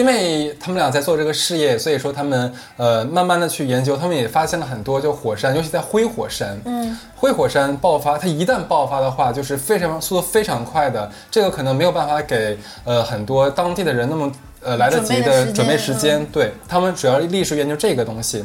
[0.00, 14.32] 因为他们俩在做这个事业，所以说他们呃慢慢的去研究，他们也发现了很多就火山，尤其在灰火山，嗯，灰火山爆发，它一旦爆发的话，就是非常速度非常快的，这个可能没有办法给呃很多当地的人那么
[14.62, 18.42] 呃来得及的准备时间，对他们主要历史研究这个东西，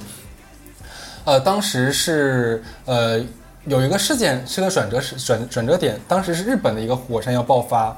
[1.24, 3.18] 呃，当时是呃
[3.64, 7.98] 有一个事件是个转折是转转折点，当时是日本的一个火山要爆发，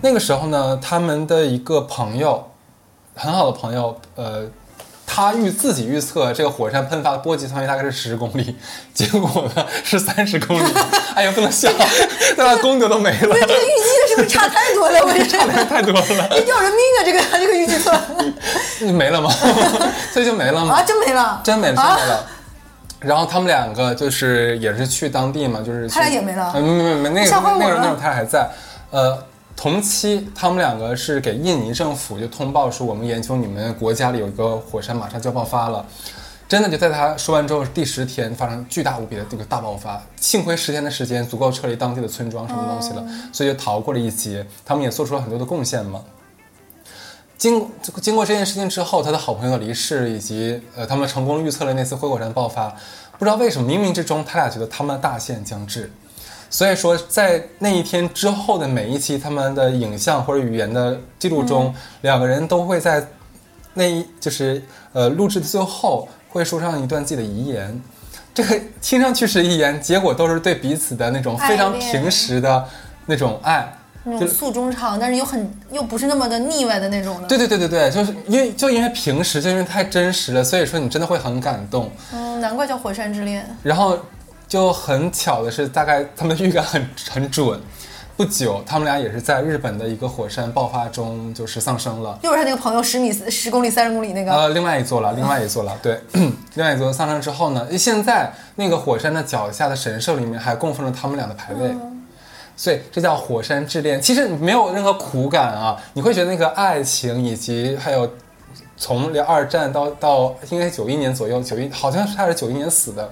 [0.00, 2.50] 那个时候呢，他们的一个朋友。
[3.14, 4.44] 很好的朋友，呃，
[5.06, 8.56] 他预自己预测这个火山喷发的波及范围大概是十公里，
[8.92, 10.72] 结果呢是三十公里。
[11.14, 11.70] 哎呀，不能笑，
[12.36, 13.18] 那功德都没了。
[13.20, 15.00] 这个预计的是不是差太多了？
[15.04, 17.00] 我这差的太多了，你要人命啊！
[17.04, 17.92] 这个这个预计错，
[18.92, 19.30] 没了吗？
[20.12, 20.74] 所以就没了吗？
[20.74, 22.26] 啊，真没了，真没了，真没了。
[22.98, 28.50] 然后他们两个就是也是去当地嘛，就是他俩也没了，没没没，那个那个那个他俩还在，
[28.90, 29.16] 呃。
[29.64, 35.82] 同期，他们两个是给印尼政府就通报说，我们研究你们国家里有一个火山马上就要爆发了。
[36.46, 39.98] 真的就在他说完之后，第十天发生巨大无比的这个大爆发。
[40.20, 43.02] 幸亏十天的时间足够撤离当地的村庄什么东西了，
[43.32, 44.46] 所以就逃过了一劫。
[44.66, 46.04] 他们也做出了很多的贡献嘛。
[47.38, 47.66] 经
[48.02, 52.68] 经过这件事情之后，他的好朋友的离世，以及呃，他们成功预测了那次灰火山爆发。
[53.18, 55.90] 不知道为什么，冥冥之中，他俩觉得他们的大限将至。
[56.54, 63.04] 所以说，在那一天之后的每一期他们的影像或者语言的记录中，两个人都会在
[63.72, 67.82] 那一就是呃录制的最后会说上一段自己的遗言。
[68.32, 72.64] 这个听上去是遗言，结果都是对彼此的那种非常平时的
[73.06, 77.26] 那种爱，那种诉衷肠，但是又很又不是那么的腻歪的那种的。
[77.26, 81.90] 对对对对对，就是因为就因为平时就因为太真实了，所以说你真的会很感动。
[82.12, 83.44] 嗯，难怪叫火山之恋。
[83.64, 83.98] 然后。
[84.54, 87.60] 就很巧的是，大概他们预感很很准，
[88.16, 92.16] 不久他们俩也是在日本的一个火山爆发中就是丧生了。
[92.22, 94.30] 又是他那个朋友十米十公里三十公里那个？
[94.30, 95.76] 呃，另外一座了，另外一座了。
[95.82, 96.00] 对，
[96.54, 101.74] 另外一座丧生之后呢，现在那个火山的脚下的神社里面还供奉着他们俩的牌位，
[102.56, 104.00] 所以这叫火山之恋。
[104.00, 108.08] 其实没有任何苦感啊，你会觉得那个爱情以及还有
[108.76, 113.10] 从二战到到应该九一年左右，九一好像是他是九一年死的。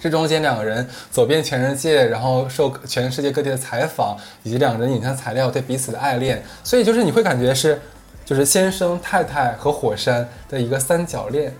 [0.00, 7.80] 这中间两个人走遍全世界，然后受全世界各地的采访，以及两个人影像材料对彼此的爱恋，所以就是你会感觉是，
[8.24, 11.52] 就是先生太太和火山的一个三角恋。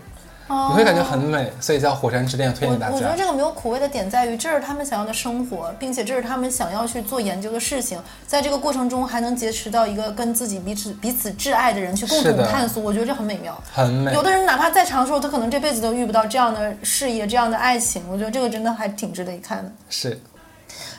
[0.49, 2.95] 你会感觉很美，所以叫《火山之恋》推荐大家。
[2.95, 7.99] 我觉得这个没有苦味的点在于，这是他们想要的生活，并且这是他们想要去做研究的事情。
[8.25, 12.81] 在这个过程中，还能结识到一个跟自己彼此彼此挚爱的人，去共同探索。
[12.81, 14.11] 我觉得这很美妙，很美。
[14.13, 18.01] 有的人哪怕再长寿，他可能这辈子都遇不到这样的事业、这样的爱情。
[18.09, 19.71] 我觉得这个真的还挺值得一看的。
[19.89, 20.19] 是。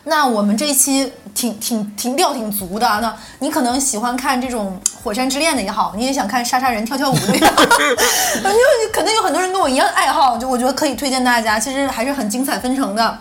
[0.05, 2.87] 那我们这一期挺挺挺调挺足的。
[3.01, 7.62] 那你可能喜欢看这种火山之恋的也好，你也想看杀杀人跳跳舞的也好，
[8.43, 8.61] 反正
[8.93, 11.59] 肯定有很多人跟我一样爱好，就我觉得可以推荐大家。
[11.59, 13.18] 其实还是很精彩纷呈的，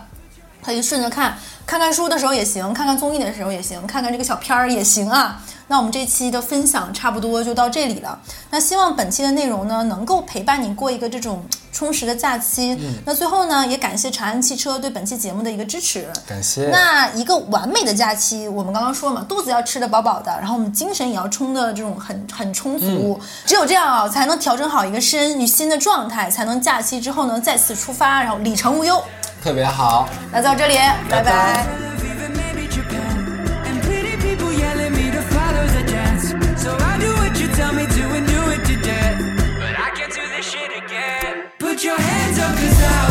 [0.64, 5.42] 可以顺着看，看看书的时候也行，看看综艺的时候也行，看看这个小片儿也行啊。
[5.70, 8.20] 那我们这期的分享差不多就到这里了。
[8.50, 12.78] 那希望本期的内容呢，能够陪伴你过一个这种充实的假期。
[13.06, 16.08] 那最后呢，也感谢长安汽车对本期节目的一个支持。
[16.28, 16.68] 感谢。
[16.70, 23.22] 那一个完美的假期，我们刚刚说嘛，肚子要吃得饱饱的，然后我们精神也要充的这种很很充足。
[23.46, 29.00] 只有这样啊，才能调整好一个身与心的状态，才能假期之后呢再次出发，然后里程无忧。
[29.44, 30.10] 特别好。
[30.34, 30.76] 那到这里，
[31.08, 31.66] 拜拜。
[41.90, 43.09] Your hands up cause I